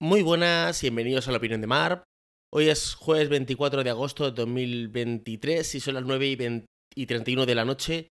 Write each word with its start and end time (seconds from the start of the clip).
Muy 0.00 0.22
buenas, 0.22 0.80
bienvenidos 0.80 1.26
a 1.26 1.32
la 1.32 1.38
opinión 1.38 1.60
de 1.60 1.66
Marp. 1.66 2.04
Hoy 2.54 2.68
es 2.68 2.94
jueves 2.94 3.28
24 3.28 3.82
de 3.82 3.90
agosto 3.90 4.26
de 4.26 4.30
2023 4.30 5.74
y 5.74 5.80
son 5.80 5.94
las 5.94 6.04
9 6.04 6.24
y, 6.24 6.36
20 6.36 6.66
y 6.94 7.06
31 7.06 7.46
de 7.46 7.54
la 7.56 7.64
noche. 7.64 8.08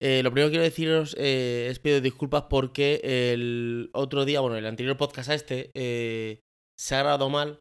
Eh, 0.00 0.22
lo 0.22 0.30
primero 0.30 0.48
que 0.48 0.52
quiero 0.52 0.64
deciros 0.64 1.14
eh, 1.18 1.68
es 1.70 1.80
pido 1.80 2.00
disculpas 2.00 2.44
porque 2.48 3.02
el 3.04 3.90
otro 3.92 4.24
día, 4.24 4.40
bueno, 4.40 4.56
el 4.56 4.64
anterior 4.64 4.96
podcast 4.96 5.28
a 5.28 5.34
este 5.34 5.70
eh, 5.74 6.40
se 6.78 6.94
ha 6.94 7.00
grabado 7.00 7.28
mal, 7.28 7.60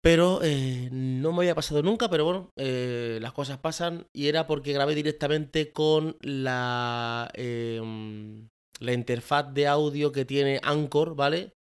pero 0.00 0.40
no 0.90 1.32
me 1.32 1.40
había 1.40 1.54
pasado 1.54 1.82
nunca, 1.82 2.08
pero 2.08 2.24
bueno, 2.24 2.50
las 2.56 3.32
cosas 3.34 3.58
pasan 3.58 4.06
y 4.14 4.28
era 4.28 4.46
porque 4.46 4.72
grabé 4.72 4.94
directamente 4.94 5.70
con 5.70 6.16
la, 6.22 7.30
em, 7.34 8.48
la 8.80 8.92
interfaz 8.94 9.52
de 9.52 9.66
audio 9.66 10.12
que 10.12 10.24
tiene 10.24 10.60
Anchor, 10.62 11.14
¿vale? 11.14 11.52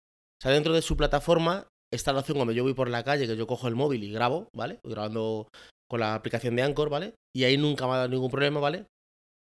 Sea, 0.44 0.52
dentro 0.52 0.73
de 0.73 0.82
su 0.82 0.98
plataforma 0.98 1.70
está 1.89 2.12
la 2.12 2.20
opción 2.20 2.38
cuando 2.38 2.52
yo 2.52 2.64
voy 2.64 2.73
por 2.73 2.89
la 2.89 3.06
calle, 3.06 3.28
que 3.28 3.38
yo 3.38 3.47
cojo 3.47 3.70
el 3.70 3.75
móvil 3.75 4.04
y 4.04 4.11
grabo, 4.11 4.50
¿vale? 4.54 4.82
Voy 4.83 4.92
grabando 4.92 5.47
con 5.89 6.02
la 6.02 6.16
aplicación 6.16 6.57
de 6.57 6.64
Anchor, 6.64 6.89
¿vale? 6.89 7.14
Y 7.33 7.46
ahí 7.46 7.56
nunca 7.56 7.88
me 7.88 7.93
ha 7.93 7.97
dado 7.97 8.10
ningún 8.10 8.29
problema, 8.29 8.60
¿vale? 8.60 8.86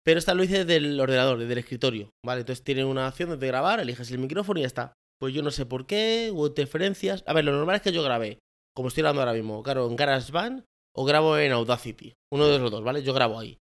Pero 0.03 0.19
esta 0.19 0.35
lo 0.35 0.43
hice 0.43 0.63
desde 0.63 0.75
el 0.75 0.99
ordenador, 0.99 1.39
desde 1.39 1.53
el 1.53 1.57
escritorio, 1.57 2.11
¿vale? 2.23 2.41
Entonces 2.41 2.63
tiene 2.63 2.85
una 2.85 3.07
opción 3.07 3.39
de 3.39 3.47
grabar, 3.47 3.79
eliges 3.79 4.11
el 4.11 4.19
micrófono 4.19 4.59
y 4.59 4.61
ya 4.61 4.67
está. 4.67 4.93
Pues 5.19 5.33
yo 5.33 5.41
no 5.41 5.49
sé 5.49 5.65
por 5.65 5.87
qué, 5.87 6.29
hubo 6.31 6.45
interferencias. 6.45 7.23
A 7.25 7.33
ver, 7.33 7.45
lo 7.45 7.51
normal 7.51 7.77
es 7.77 7.81
que 7.81 7.91
yo 7.91 8.03
grabé, 8.03 8.37
como 8.75 8.89
estoy 8.89 9.01
grabando 9.01 9.23
ahora 9.23 9.33
mismo, 9.33 9.63
claro, 9.63 9.87
en 9.87 9.95
GarageBand 9.95 10.65
o 10.95 11.03
grabo 11.03 11.35
en 11.39 11.51
Audacity. 11.51 12.13
Uno 12.31 12.45
de 12.47 12.59
los 12.59 12.69
dos, 12.69 12.83
¿vale? 12.83 13.01
Yo 13.01 13.15
grabo 13.15 13.39
ahí. 13.39 13.57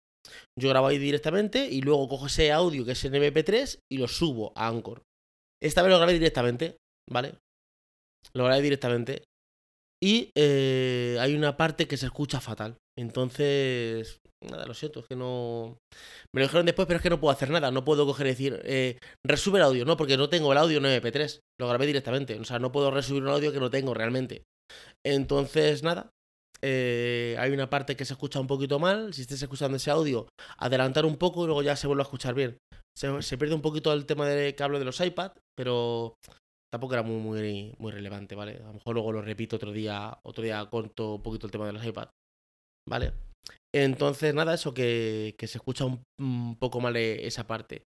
Yo 0.60 0.70
grabo 0.70 0.88
ahí 0.88 0.98
directamente 0.98 1.68
y 1.70 1.82
luego 1.82 2.10
cojo 2.10 2.26
ese 2.26 2.52
audio 2.52 2.84
que 2.84 2.94
es 2.94 3.06
en 3.06 3.14
MP3 3.14 3.78
y 3.92 4.00
lo 4.00 4.08
subo 4.08 4.54
a 4.56 4.70
Anchor. 4.70 5.04
Esta 5.62 5.84
vez 5.84 5.92
lo 5.92 5.98
grabé 5.98 6.14
directamente, 6.14 6.78
¿vale? 7.12 7.36
Lo 8.34 8.46
grabé 8.46 8.62
directamente. 8.62 9.24
Y 10.04 10.32
eh, 10.36 11.18
hay 11.20 11.36
una 11.36 11.58
parte 11.58 11.88
que 11.88 11.98
se 11.98 12.08
escucha 12.08 12.42
fatal. 12.42 12.78
Entonces, 12.98 14.18
nada, 14.44 14.66
lo 14.66 14.74
siento, 14.74 15.02
es 15.02 15.06
que 15.08 15.16
no... 15.16 15.78
Me 16.34 16.42
lo 16.42 16.48
dijeron 16.48 16.66
después, 16.66 16.88
pero 16.88 16.98
es 16.98 17.04
que 17.04 17.10
no 17.10 17.20
puedo 17.20 17.32
hacer 17.32 17.52
nada. 17.52 17.70
No 17.72 17.84
puedo 17.86 18.06
coger 18.06 18.26
y 18.28 18.30
decir, 18.32 18.62
eh, 18.64 18.98
resube 19.26 19.60
el 19.60 19.66
audio, 19.66 19.86
no, 19.86 19.98
porque 19.98 20.18
no 20.18 20.30
tengo 20.30 20.52
el 20.52 20.58
audio 20.58 20.80
en 20.80 20.86
MP3. 20.86 21.40
Lo 21.60 21.68
grabé 21.68 21.86
directamente. 21.86 22.40
O 22.40 22.44
sea, 22.46 22.58
no 22.60 22.72
puedo 22.72 22.90
resubir 22.90 23.24
un 23.24 23.30
audio 23.30 23.52
que 23.52 23.60
no 23.60 23.70
tengo 23.70 23.94
realmente. 23.94 24.44
Entonces, 25.06 25.84
nada. 25.84 26.10
eh, 26.64 27.36
hay 27.40 27.52
una 27.52 27.70
parte 27.70 27.96
que 27.96 28.06
se 28.06 28.14
escucha 28.14 28.40
un 28.40 28.48
poquito 28.48 28.80
mal. 28.80 29.14
Si 29.14 29.22
estés 29.22 29.42
escuchando 29.42 29.78
ese 29.78 29.92
audio, 29.92 30.28
adelantar 30.58 31.06
un 31.06 31.18
poco 31.18 31.44
y 31.44 31.48
luego 31.48 31.62
ya 31.62 31.76
se 31.76 31.88
vuelve 31.88 32.02
a 32.02 32.10
escuchar 32.10 32.34
bien. 32.34 32.58
Se, 32.98 33.22
se 33.22 33.38
pierde 33.38 33.56
un 33.56 33.62
poquito 33.62 33.94
el 33.94 34.06
tema 34.06 34.28
de 34.28 34.56
que 34.56 34.64
hablo 34.64 34.80
de 34.80 34.86
los 34.86 35.00
iPad, 35.00 35.32
pero 35.56 36.16
tampoco 36.72 36.94
era 36.94 37.04
muy, 37.04 37.18
muy, 37.18 37.76
muy 37.78 37.92
relevante, 37.92 38.36
¿vale? 38.36 38.58
A 38.58 38.68
lo 38.68 38.74
mejor 38.74 38.96
luego 38.96 39.12
lo 39.12 39.22
repito 39.22 39.58
otro 39.58 39.72
día, 39.72 40.18
otro 40.24 40.44
día 40.44 40.66
corto 40.70 41.16
un 41.16 41.22
poquito 41.22 41.48
el 41.48 41.52
tema 41.52 41.68
de 41.68 41.74
los 41.74 41.86
iPad, 41.86 42.10
¿vale? 42.88 43.14
Entonces, 43.74 44.34
nada, 44.34 44.54
eso 44.54 44.74
que, 44.74 45.36
que 45.38 45.48
se 45.48 45.58
escucha 45.58 45.86
un, 45.86 46.56
poco 46.60 46.80
mal 46.80 46.96
eh, 46.96 47.26
esa 47.26 47.48
parte. 47.48 47.84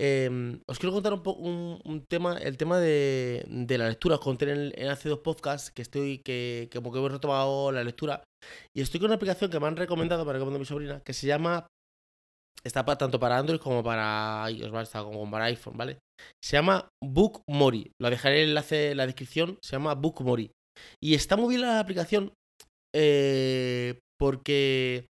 Eh, 0.00 0.58
os 0.68 0.78
quiero 0.78 0.92
contar 0.92 1.12
un, 1.12 1.22
po 1.22 1.32
un, 1.34 2.04
tema, 2.08 2.36
el 2.38 2.56
tema 2.56 2.80
de, 2.80 3.44
de 3.46 3.78
la 3.78 3.88
lectura. 3.88 4.16
Os 4.16 4.20
conté 4.20 4.50
en, 4.50 4.72
en, 4.74 4.88
hace 4.88 5.08
dos 5.08 5.20
podcasts 5.20 5.70
que 5.70 5.82
estoy, 5.82 6.18
que, 6.18 6.68
que 6.70 6.78
como 6.78 6.92
que 6.92 6.98
he 6.98 7.08
retomado 7.08 7.70
la 7.70 7.84
lectura. 7.84 8.24
Y 8.76 8.82
estoy 8.82 9.00
con 9.00 9.06
una 9.06 9.16
aplicación 9.16 9.50
que 9.50 9.60
me 9.60 9.66
han 9.66 9.76
recomendado, 9.76 10.24
para 10.24 10.38
recomendar 10.38 10.60
mi 10.60 10.66
sobrina, 10.66 11.00
que 11.00 11.12
se 11.12 11.26
llama. 11.26 11.66
Está 12.62 12.84
para, 12.84 12.98
tanto 12.98 13.18
para 13.18 13.38
Android 13.38 13.58
como 13.58 13.82
para. 13.82 14.46
Está 14.82 15.02
como 15.02 15.30
para 15.30 15.46
iPhone, 15.46 15.76
¿vale? 15.76 15.98
Se 16.42 16.56
llama 16.56 16.88
Book 17.02 17.42
Mori. 17.48 17.90
Lo 18.00 18.10
dejaré 18.10 18.42
el 18.42 18.50
enlace 18.50 18.92
en 18.92 18.96
la 18.98 19.06
descripción. 19.06 19.58
Se 19.62 19.72
llama 19.72 19.94
Book 19.94 20.22
Mori. 20.22 20.50
Y 21.02 21.14
está 21.14 21.36
muy 21.36 21.50
bien 21.50 21.62
la 21.62 21.80
aplicación. 21.80 22.32
Eh, 22.94 23.98
porque 24.18 25.06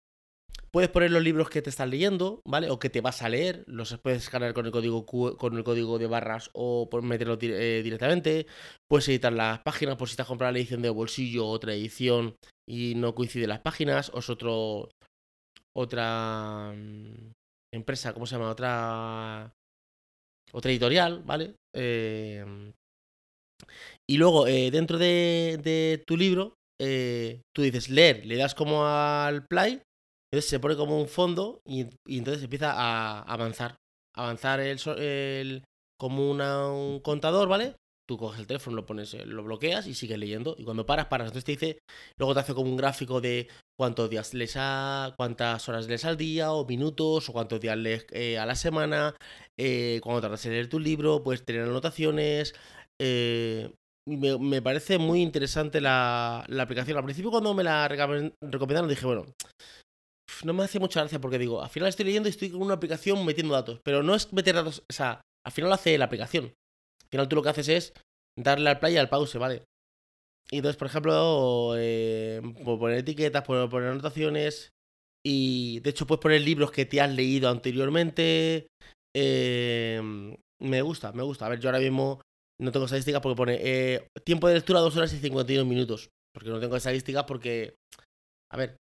puedes 0.72 0.90
poner 0.90 1.12
los 1.12 1.24
libros 1.24 1.50
que 1.50 1.62
te 1.62 1.70
estás 1.70 1.90
leyendo, 1.90 2.42
¿vale? 2.48 2.70
O 2.70 2.80
que 2.80 2.90
te 2.90 3.02
vas 3.02 3.22
a 3.22 3.30
leer, 3.30 3.64
los 3.68 3.98
puedes 3.98 4.24
escanear 4.24 4.54
con 4.54 4.66
el 4.66 4.72
código 4.72 5.06
con 5.06 5.58
el 5.58 5.64
código 5.64 6.00
de 6.00 6.08
barras 6.08 6.50
o 6.54 6.88
meterlo 7.02 7.38
eh, 7.42 7.82
directamente. 7.84 8.48
Puedes 8.90 9.10
editar 9.10 9.34
las 9.34 9.60
páginas 9.60 9.98
por 9.98 10.08
si 10.08 10.14
estás 10.14 10.28
comprando 10.28 10.54
la 10.54 10.60
edición 10.60 10.82
de 10.82 10.90
bolsillo 10.90 11.48
otra 11.48 11.74
edición 11.74 12.36
y 12.68 12.94
no 12.96 13.16
coinciden 13.16 13.50
las 13.50 13.60
páginas, 13.60 14.12
o 14.14 14.20
es 14.20 14.30
otro 14.30 14.90
otra 15.76 16.74
mm, 16.76 17.32
empresa, 17.74 18.14
¿cómo 18.14 18.26
se 18.26 18.36
llama? 18.36 18.52
Otra 18.52 19.54
otra 20.54 20.72
editorial, 20.72 21.24
¿vale? 21.24 21.56
Eh, 21.76 22.74
y 24.10 24.18
luego, 24.18 24.48
eh, 24.48 24.72
dentro 24.72 24.98
de, 24.98 26.04
tu 26.06 26.18
libro, 26.18 26.56
eh, 26.80 27.42
tú 27.56 27.62
dices 27.62 27.90
leer, 27.90 28.26
le 28.26 28.36
das 28.36 28.56
como 28.56 28.86
al 28.86 29.46
play 29.48 29.82
entonces 30.32 30.50
se 30.50 30.60
pone 30.62 30.78
como 30.78 30.98
un 30.98 31.10
fondo 31.10 31.62
y, 31.66 31.88
entonces 32.08 32.44
empieza 32.44 32.72
a 32.72 33.22
avanzar. 33.22 33.76
Avanzar 34.16 34.62
el, 34.62 34.80
el 34.98 35.64
como 36.00 36.32
un 36.32 37.00
contador, 37.02 37.50
¿vale? 37.50 37.76
Tú 38.12 38.18
coges 38.18 38.42
el 38.42 38.48
teléfono, 38.48 38.76
lo 38.76 38.86
pones, 38.86 39.14
eh, 39.14 39.26
lo 39.26 39.42
bloqueas 39.42 39.88
y 39.88 39.94
sigues 39.94 40.18
leyendo. 40.18 40.54
Y 40.58 40.66
cuando 40.66 40.86
paras, 40.86 41.06
paras. 41.06 41.28
Entonces 41.28 41.46
te 41.46 41.54
dice, 41.54 41.80
luego 42.20 42.34
te 42.34 42.42
hace 42.42 42.54
como 42.54 42.70
un 42.70 42.76
gráfico 42.76 43.22
de 43.22 43.48
cuántos 43.80 44.10
días 44.10 44.34
lees 44.34 44.56
a, 44.58 45.14
cuántas 45.16 45.70
horas 45.70 45.88
lees 45.88 46.04
al 46.04 46.18
día, 46.18 46.52
o 46.52 46.66
minutos, 46.66 47.30
o 47.30 47.32
cuántos 47.32 47.62
días 47.62 47.78
lees 47.78 48.06
eh, 48.12 48.38
a 48.38 48.46
la 48.46 48.56
semana, 48.56 49.16
eh, 49.58 50.02
cuando 50.04 50.20
tardas 50.20 50.46
en 50.46 50.52
leer 50.52 50.68
tu 50.68 50.78
libro, 50.78 51.24
puedes 51.24 51.46
tener 51.46 51.62
anotaciones. 51.62 52.54
Eh, 53.02 53.72
me, 54.06 54.38
me, 54.38 54.62
parece 54.62 54.98
muy 54.98 55.22
interesante 55.22 55.80
la, 55.80 56.44
la, 56.50 56.64
aplicación. 56.64 56.98
Al 56.98 57.06
principio, 57.06 57.32
cuando 57.32 57.54
me 57.54 57.64
la 57.64 57.88
recomendaron, 57.88 58.90
dije, 58.90 59.06
bueno, 59.06 59.26
no 60.44 60.54
me 60.54 60.66
hace 60.66 60.82
mucha 60.82 61.00
gracia 61.00 61.22
porque 61.22 61.40
digo, 61.40 61.64
al 61.64 61.70
final 61.70 61.88
estoy 61.88 62.08
leyendo 62.08 62.28
y 62.28 62.32
estoy 62.32 62.50
con 62.50 62.62
una 62.62 62.74
aplicación 62.74 63.26
metiendo 63.26 63.54
datos. 63.54 63.80
Pero 63.86 64.04
no 64.04 64.16
es 64.16 64.34
meter 64.34 64.56
datos, 64.56 64.84
o 64.90 64.94
sea, 64.94 65.22
al 65.46 65.54
final 65.54 65.70
lo 65.70 65.76
hace 65.76 65.98
la 65.98 66.06
aplicación. 66.06 66.52
Al 67.12 67.18
final 67.18 67.28
tú 67.28 67.36
lo 67.36 67.44
que 67.44 67.50
haces 67.50 67.68
es 67.68 67.94
darle 68.38 68.70
al 68.70 68.80
play 68.80 68.94
y 68.94 68.98
al 68.98 69.10
pause, 69.10 69.38
¿vale? 69.38 69.64
Y 70.50 70.58
entonces, 70.58 70.78
por 70.78 70.88
ejemplo, 70.88 71.74
eh, 71.78 72.42
poner 72.64 73.00
etiquetas, 73.00 73.44
poner, 73.44 73.70
poner 73.70 73.90
anotaciones. 73.90 74.72
Y 75.26 75.80
de 75.82 75.90
hecho, 75.90 76.08
puedes 76.08 76.22
poner 76.22 76.42
libros 76.42 76.72
que 76.72 76.86
te 76.86 77.00
has 77.00 77.12
leído 77.12 77.50
anteriormente. 77.50 78.68
Eh, 79.16 80.02
me 80.62 80.82
gusta, 80.82 81.12
me 81.12 81.24
gusta. 81.24 81.46
A 81.46 81.50
ver, 81.50 81.60
yo 81.60 81.70
ahora 81.70 81.80
mismo 81.80 82.22
no 82.60 82.72
tengo 82.72 82.86
estadísticas 82.86 83.22
porque 83.22 83.38
pone 83.38 83.60
eh, 83.62 84.08
tiempo 84.24 84.48
de 84.48 84.56
lectura 84.56 84.80
2 84.80 84.96
horas 84.98 85.14
y 85.14 85.20
51 85.20 85.66
minutos. 85.66 86.10
Porque 86.34 86.50
no 86.50 86.60
tengo 86.60 86.76
estadísticas 86.76 87.26
porque. 87.26 87.76
A 88.52 88.58
ver, 88.58 88.78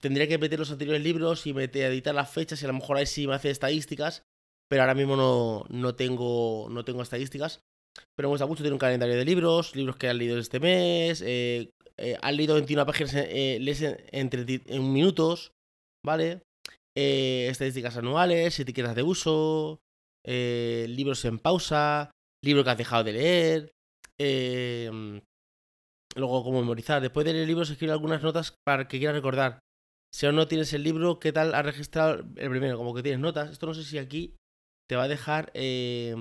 tendría 0.00 0.26
que 0.26 0.38
meter 0.38 0.58
los 0.58 0.70
anteriores 0.70 1.02
libros 1.02 1.46
y 1.46 1.54
meter, 1.54 1.92
editar 1.92 2.14
las 2.14 2.30
fechas 2.30 2.60
y 2.60 2.64
a 2.64 2.68
lo 2.68 2.74
mejor 2.74 2.96
ahí 2.96 3.06
sí 3.06 3.26
me 3.26 3.34
hace 3.34 3.50
estadísticas, 3.50 4.22
pero 4.68 4.82
ahora 4.82 4.94
mismo 4.94 5.16
no, 5.16 5.64
no, 5.68 5.94
tengo, 5.94 6.68
no 6.70 6.84
tengo 6.84 7.02
estadísticas. 7.02 7.60
Pero 8.16 8.28
me 8.28 8.32
gusta 8.32 8.46
mucho, 8.46 8.62
tiene 8.62 8.74
un 8.74 8.78
calendario 8.78 9.16
de 9.16 9.24
libros, 9.24 9.76
libros 9.76 9.96
que 9.96 10.08
han 10.08 10.18
leído 10.18 10.38
este 10.38 10.60
mes, 10.60 11.22
eh, 11.24 11.70
eh, 11.96 12.18
han 12.20 12.36
leído 12.36 12.54
21 12.54 12.86
páginas, 12.86 13.14
eh, 13.14 13.58
lees 13.60 13.82
en, 13.82 13.96
en, 14.12 14.30
en, 14.66 14.92
minutos, 14.92 15.52
¿vale? 16.04 16.42
Eh, 16.96 17.48
estadísticas 17.50 17.96
anuales, 17.96 18.58
etiquetas 18.58 18.94
de 18.94 19.02
uso, 19.02 19.80
eh, 20.26 20.86
libros 20.88 21.24
en 21.24 21.38
pausa, 21.38 22.10
libro 22.42 22.64
que 22.64 22.70
has 22.70 22.78
dejado 22.78 23.04
de 23.04 23.12
leer, 23.12 23.72
luego 26.16 26.44
cómo 26.44 26.60
memorizar. 26.60 27.00
Después 27.00 27.24
de 27.26 27.34
leer 27.34 27.46
libros, 27.46 27.70
escribe 27.70 27.92
algunas 27.92 28.22
notas 28.22 28.54
para 28.64 28.88
que 28.88 28.98
quieras 28.98 29.16
recordar. 29.16 29.58
Si 30.14 30.26
aún 30.26 30.36
no 30.36 30.48
tienes 30.48 30.72
el 30.74 30.82
libro, 30.82 31.18
¿qué 31.18 31.32
tal 31.32 31.54
has 31.54 31.64
registrado 31.64 32.24
el 32.36 32.50
primero? 32.50 32.76
Como 32.76 32.94
que 32.94 33.02
tienes 33.02 33.20
notas. 33.20 33.50
Esto 33.50 33.66
no 33.66 33.74
sé 33.74 33.84
si 33.84 33.98
aquí 33.98 34.34
te 34.92 34.96
va 34.96 35.04
a 35.04 35.08
dejar 35.08 35.50
eh, 35.54 36.14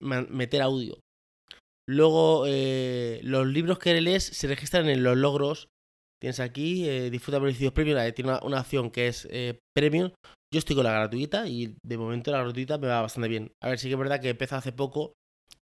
meter 0.00 0.62
audio. 0.62 1.00
Luego, 1.88 2.44
eh, 2.46 3.18
los 3.24 3.48
libros 3.48 3.80
que 3.80 4.00
lees 4.00 4.22
se 4.22 4.46
registran 4.46 4.88
en 4.88 5.02
los 5.02 5.16
logros. 5.16 5.66
Tienes 6.22 6.38
aquí, 6.38 6.88
eh, 6.88 7.10
disfruta 7.10 7.40
beneficios 7.40 7.72
premium. 7.72 7.98
Tiene 8.14 8.30
una, 8.30 8.40
una, 8.44 8.60
opción 8.60 8.92
que 8.92 9.08
es 9.08 9.26
eh, 9.32 9.58
premium. 9.74 10.12
Yo 10.54 10.58
estoy 10.60 10.76
con 10.76 10.84
la 10.84 10.92
gratuita 10.92 11.48
y 11.48 11.74
de 11.84 11.98
momento 11.98 12.30
la 12.30 12.44
gratuita 12.44 12.78
me 12.78 12.86
va 12.86 13.02
bastante 13.02 13.28
bien. 13.28 13.50
A 13.60 13.70
ver, 13.70 13.80
sí 13.80 13.88
que 13.88 13.94
es 13.94 13.98
verdad 13.98 14.20
que 14.20 14.28
empezó 14.28 14.54
hace 14.54 14.70
poco 14.70 15.14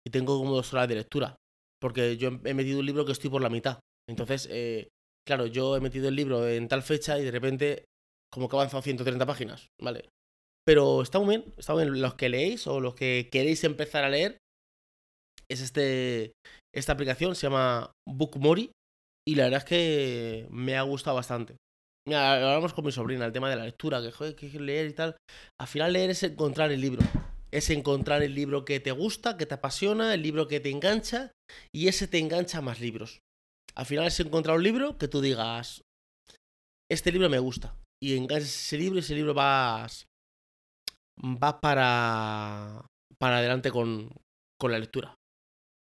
y 0.05 0.11
tengo 0.11 0.37
como 0.37 0.53
dos 0.53 0.73
horas 0.73 0.89
de 0.89 0.95
lectura. 0.95 1.37
Porque 1.79 2.17
yo 2.17 2.27
he 2.43 2.53
metido 2.53 2.81
un 2.81 2.85
libro 2.85 3.05
que 3.05 3.13
estoy 3.13 3.29
por 3.29 3.41
la 3.41 3.49
mitad. 3.49 3.79
Entonces, 4.09 4.49
eh, 4.51 4.89
claro, 5.25 5.45
yo 5.45 5.77
he 5.77 5.79
metido 5.79 6.09
el 6.09 6.15
libro 6.17 6.45
en 6.45 6.67
tal 6.67 6.83
fecha 6.83 7.17
y 7.19 7.23
de 7.23 7.31
repente 7.31 7.85
como 8.29 8.49
que 8.49 8.57
ha 8.57 8.59
avanzado 8.59 8.83
130 8.83 9.25
páginas, 9.25 9.69
¿vale? 9.81 10.09
Pero 10.67 11.01
está 11.01 11.19
muy 11.19 11.37
bien, 11.37 11.53
está 11.55 11.73
muy 11.73 11.83
bien. 11.85 12.01
Los 12.01 12.15
que 12.15 12.27
leéis 12.27 12.67
o 12.67 12.81
los 12.81 12.93
que 12.93 13.29
queréis 13.31 13.63
empezar 13.63 14.03
a 14.03 14.09
leer, 14.09 14.37
es 15.49 15.61
este, 15.61 16.33
esta 16.75 16.91
aplicación, 16.91 17.35
se 17.35 17.43
llama 17.47 17.93
Bookmori 18.05 18.71
y 19.25 19.35
la 19.35 19.45
verdad 19.45 19.59
es 19.59 19.65
que 19.65 20.47
me 20.49 20.75
ha 20.75 20.81
gustado 20.81 21.15
bastante. 21.15 21.55
Hablamos 22.05 22.73
con 22.73 22.85
mi 22.85 22.91
sobrina, 22.91 23.25
el 23.25 23.31
tema 23.31 23.49
de 23.49 23.55
la 23.55 23.63
lectura, 23.63 24.01
que 24.01 24.11
joder, 24.11 24.35
que 24.35 24.47
leer 24.59 24.87
y 24.87 24.93
tal. 24.93 25.15
Al 25.59 25.67
final 25.67 25.93
leer 25.93 26.09
es 26.09 26.23
encontrar 26.23 26.71
el 26.71 26.81
libro. 26.81 27.01
es 27.51 27.69
encontrar 27.69 28.23
el 28.23 28.35
libro 28.35 28.65
que 28.65 28.79
te 28.79 28.91
gusta, 28.91 29.37
que 29.37 29.45
te 29.45 29.55
apasiona, 29.55 30.13
el 30.13 30.21
libro 30.21 30.47
que 30.47 30.59
te 30.59 30.69
engancha, 30.69 31.31
y 31.73 31.87
ese 31.87 32.07
te 32.07 32.19
engancha 32.19 32.61
más 32.61 32.79
libros. 32.79 33.21
Al 33.75 33.85
final 33.85 34.07
es 34.07 34.19
encontrar 34.19 34.57
un 34.57 34.63
libro 34.63 34.97
que 34.97 35.07
tú 35.07 35.21
digas, 35.21 35.81
este 36.91 37.11
libro 37.11 37.29
me 37.29 37.39
gusta, 37.39 37.75
y 38.03 38.17
enganchas 38.17 38.49
ese 38.49 38.77
libro 38.77 38.97
y 38.97 38.99
ese 38.99 39.15
libro 39.15 39.33
vas, 39.33 40.06
vas 41.17 41.55
para, 41.61 42.85
para 43.17 43.37
adelante 43.37 43.71
con, 43.71 44.09
con 44.59 44.71
la 44.71 44.79
lectura. 44.79 45.15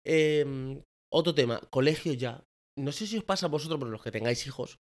Em, 0.06 0.81
otro 1.12 1.34
tema, 1.34 1.60
colegio 1.70 2.14
ya. 2.14 2.44
No 2.78 2.92
sé 2.92 3.08
si 3.08 3.18
os 3.18 3.24
pasa 3.24 3.46
a 3.46 3.50
vosotros, 3.50 3.80
por 3.80 3.90
los 3.90 4.02
que 4.02 4.12
tengáis 4.12 4.46
hijos, 4.48 4.80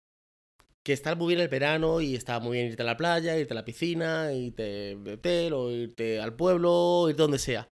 que 0.86 0.94
está 0.94 1.16
muy 1.16 1.28
bien 1.28 1.40
el 1.40 1.48
verano 1.48 2.02
y 2.02 2.16
está 2.16 2.40
muy 2.40 2.58
bien 2.58 2.68
irte 2.68 2.82
a 2.82 2.86
la 2.86 2.98
playa, 2.98 3.38
irte 3.38 3.54
a 3.54 3.56
la 3.56 3.66
piscina, 3.66 4.32
irte 4.34 4.96
de 4.96 5.14
hotel 5.14 5.54
o 5.54 5.72
irte 5.72 6.20
al 6.20 6.36
pueblo, 6.36 7.08
irte 7.10 7.22
donde 7.22 7.40
sea. 7.40 7.68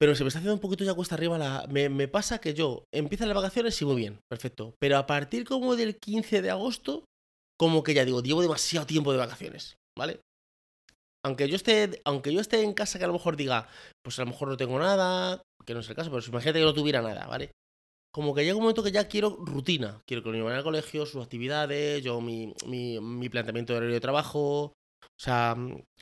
Pero 0.00 0.14
se 0.14 0.22
me 0.22 0.28
está 0.28 0.38
haciendo 0.38 0.54
un 0.54 0.60
poquito 0.60 0.84
ya 0.84 0.94
cuesta 0.94 1.16
arriba 1.16 1.38
la... 1.38 1.66
Me, 1.68 1.88
me 1.88 2.06
pasa 2.06 2.40
que 2.40 2.54
yo 2.54 2.84
empiezo 2.94 3.26
las 3.26 3.34
vacaciones 3.34 3.80
y 3.82 3.84
muy 3.84 3.96
bien, 3.96 4.20
perfecto. 4.30 4.74
Pero 4.78 4.96
a 4.96 5.06
partir 5.06 5.44
como 5.44 5.74
del 5.74 5.96
15 5.98 6.40
de 6.40 6.50
agosto, 6.50 7.04
como 7.58 7.82
que 7.82 7.94
ya 7.94 8.04
digo, 8.04 8.22
llevo 8.22 8.42
demasiado 8.42 8.86
tiempo 8.86 9.10
de 9.10 9.18
vacaciones, 9.18 9.74
¿vale? 9.98 10.20
Aunque 11.28 11.48
yo 11.48 11.56
esté, 11.56 12.00
aunque 12.04 12.32
yo 12.32 12.40
esté 12.40 12.62
en 12.62 12.72
casa 12.72 12.98
que 12.98 13.04
a 13.04 13.08
lo 13.08 13.12
mejor 13.12 13.36
diga, 13.36 13.68
pues 14.02 14.18
a 14.18 14.22
lo 14.22 14.30
mejor 14.30 14.48
no 14.48 14.56
tengo 14.56 14.78
nada, 14.78 15.42
que 15.64 15.74
no 15.74 15.80
es 15.80 15.88
el 15.88 15.94
caso, 15.94 16.10
pero 16.10 16.24
imagínate 16.26 16.58
que 16.58 16.64
no 16.64 16.74
tuviera 16.74 17.02
nada, 17.02 17.26
¿vale? 17.26 17.52
Como 18.12 18.34
que 18.34 18.42
llega 18.42 18.56
un 18.56 18.62
momento 18.62 18.82
que 18.82 18.90
ya 18.90 19.06
quiero 19.08 19.36
rutina. 19.44 20.00
Quiero 20.06 20.22
que 20.22 20.30
niños 20.30 20.46
vayan 20.46 20.58
al 20.58 20.64
colegio, 20.64 21.06
sus 21.06 21.22
actividades, 21.22 22.02
yo 22.02 22.20
mi, 22.20 22.54
mi, 22.66 22.98
mi 23.00 23.28
planteamiento 23.28 23.72
de 23.72 23.76
horario 23.76 23.94
de 23.94 24.00
trabajo. 24.00 24.72
O 25.02 25.20
sea, 25.20 25.54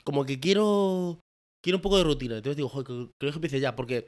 como 0.05 0.25
que 0.25 0.39
quiero 0.39 1.19
quiero 1.63 1.79
un 1.79 1.83
poco 1.83 1.99
de 1.99 2.05
rutina. 2.05 2.37
Entonces 2.37 2.57
digo, 2.57 2.69
joder, 2.69 2.87
que 2.87 2.93
el 2.93 3.11
colegio 3.19 3.39
empiece 3.39 3.61
ya, 3.61 3.75
porque 3.75 4.07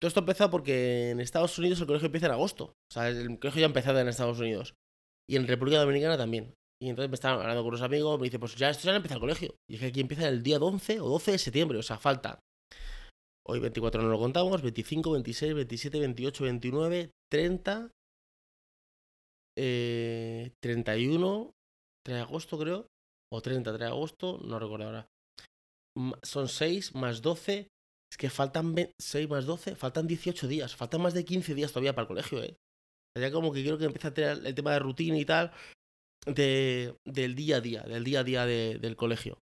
todo 0.00 0.08
esto 0.08 0.20
empezó 0.20 0.50
porque 0.50 1.10
en 1.10 1.20
Estados 1.20 1.56
Unidos 1.56 1.80
el 1.80 1.86
colegio 1.86 2.06
empieza 2.06 2.26
en 2.26 2.32
agosto. 2.32 2.64
O 2.90 2.92
sea, 2.92 3.08
el 3.08 3.38
colegio 3.38 3.60
ya 3.60 3.66
ha 3.66 3.70
empezado 3.70 4.00
en 4.00 4.08
Estados 4.08 4.40
Unidos. 4.40 4.74
Y 5.28 5.36
en 5.36 5.46
República 5.46 5.78
Dominicana 5.78 6.16
también. 6.18 6.54
Y 6.80 6.90
entonces 6.90 7.10
me 7.10 7.14
estaban 7.14 7.40
hablando 7.40 7.62
con 7.62 7.70
unos 7.70 7.82
amigos, 7.82 8.18
me 8.20 8.26
dice, 8.26 8.38
pues 8.38 8.54
ya 8.54 8.70
esto 8.70 8.84
ya 8.84 8.94
empieza 8.94 9.14
el 9.14 9.20
colegio. 9.20 9.56
Y 9.68 9.74
dije, 9.74 9.86
aquí 9.86 10.00
empieza 10.00 10.28
el 10.28 10.42
día 10.42 10.58
11 10.58 11.00
o 11.00 11.08
12 11.08 11.32
de 11.32 11.38
septiembre, 11.38 11.78
o 11.78 11.82
sea, 11.82 11.98
falta. 11.98 12.38
Hoy 13.46 13.60
24 13.60 14.02
no 14.02 14.08
lo 14.08 14.18
contamos, 14.18 14.62
25, 14.62 15.12
26, 15.12 15.54
27, 15.54 16.00
28, 16.00 16.44
29, 16.44 17.10
30, 17.30 17.90
eh, 19.56 20.52
31, 20.62 21.50
3 22.04 22.16
de 22.16 22.22
agosto 22.22 22.58
creo, 22.58 22.86
o 23.32 23.40
30, 23.40 23.70
3 23.70 23.80
de 23.80 23.86
agosto, 23.86 24.38
no 24.44 24.58
recuerdo 24.58 24.86
ahora. 24.86 25.06
Son 26.22 26.46
6 26.46 26.94
más 26.94 27.22
12, 27.22 27.68
es 28.12 28.16
que 28.18 28.30
faltan 28.30 28.74
6 29.00 29.28
más 29.28 29.46
12, 29.46 29.74
faltan 29.74 30.06
18 30.06 30.46
días, 30.46 30.76
faltan 30.76 31.00
más 31.00 31.14
de 31.14 31.24
15 31.24 31.54
días 31.54 31.72
todavía 31.72 31.94
para 31.94 32.02
el 32.02 32.08
colegio, 32.08 32.42
¿eh? 32.42 32.56
Ya 33.18 33.32
como 33.32 33.52
que 33.52 33.62
quiero 33.62 33.78
que 33.78 33.86
empiece 33.86 34.06
a 34.06 34.14
tener 34.14 34.46
el 34.46 34.54
tema 34.54 34.72
de 34.72 34.78
rutina 34.78 35.18
y 35.18 35.24
tal, 35.24 35.52
de, 36.26 36.94
del 37.04 37.34
día 37.34 37.56
a 37.56 37.60
día, 37.60 37.82
del 37.82 38.04
día 38.04 38.20
a 38.20 38.24
día 38.24 38.46
de, 38.46 38.78
del 38.78 38.96
colegio. 38.96 39.38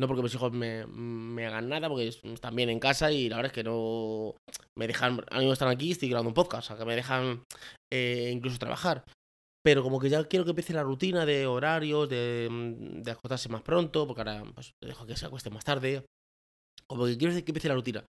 No 0.00 0.08
porque 0.08 0.22
mis 0.22 0.34
hijos 0.34 0.52
me, 0.52 0.86
me, 0.86 1.46
hagan 1.46 1.68
nada, 1.68 1.88
porque 1.88 2.08
están 2.08 2.56
bien 2.56 2.70
en 2.70 2.80
casa 2.80 3.12
y 3.12 3.28
la 3.28 3.36
verdad 3.36 3.50
es 3.50 3.54
que 3.54 3.64
no 3.64 4.34
me 4.76 4.86
dejan, 4.86 5.22
a 5.30 5.38
mí 5.38 5.44
no 5.44 5.52
están 5.52 5.68
aquí, 5.68 5.92
estoy 5.92 6.08
grabando 6.08 6.30
un 6.30 6.34
podcast, 6.34 6.64
o 6.64 6.68
sea, 6.68 6.76
que 6.76 6.84
me 6.84 6.96
dejan 6.96 7.44
eh, 7.92 8.30
incluso 8.32 8.58
trabajar. 8.58 9.04
Pero 9.64 9.82
como 9.82 10.00
que 10.00 10.08
ya 10.08 10.24
quiero 10.24 10.44
que 10.44 10.50
empiece 10.50 10.72
la 10.72 10.82
rutina 10.82 11.24
de 11.24 11.46
horarios, 11.46 12.08
de, 12.08 12.48
de 12.50 13.10
acostarse 13.10 13.48
más 13.48 13.62
pronto, 13.62 14.06
porque 14.06 14.22
ahora 14.22 14.42
pues, 14.54 14.72
dejo 14.82 15.06
que 15.06 15.16
se 15.16 15.26
acueste 15.26 15.50
más 15.50 15.64
tarde. 15.64 16.04
Como 16.88 17.06
que 17.06 17.16
quiero 17.16 17.32
que 17.34 17.44
empiece 17.46 17.68
la 17.68 17.74
rutina. 17.74 18.04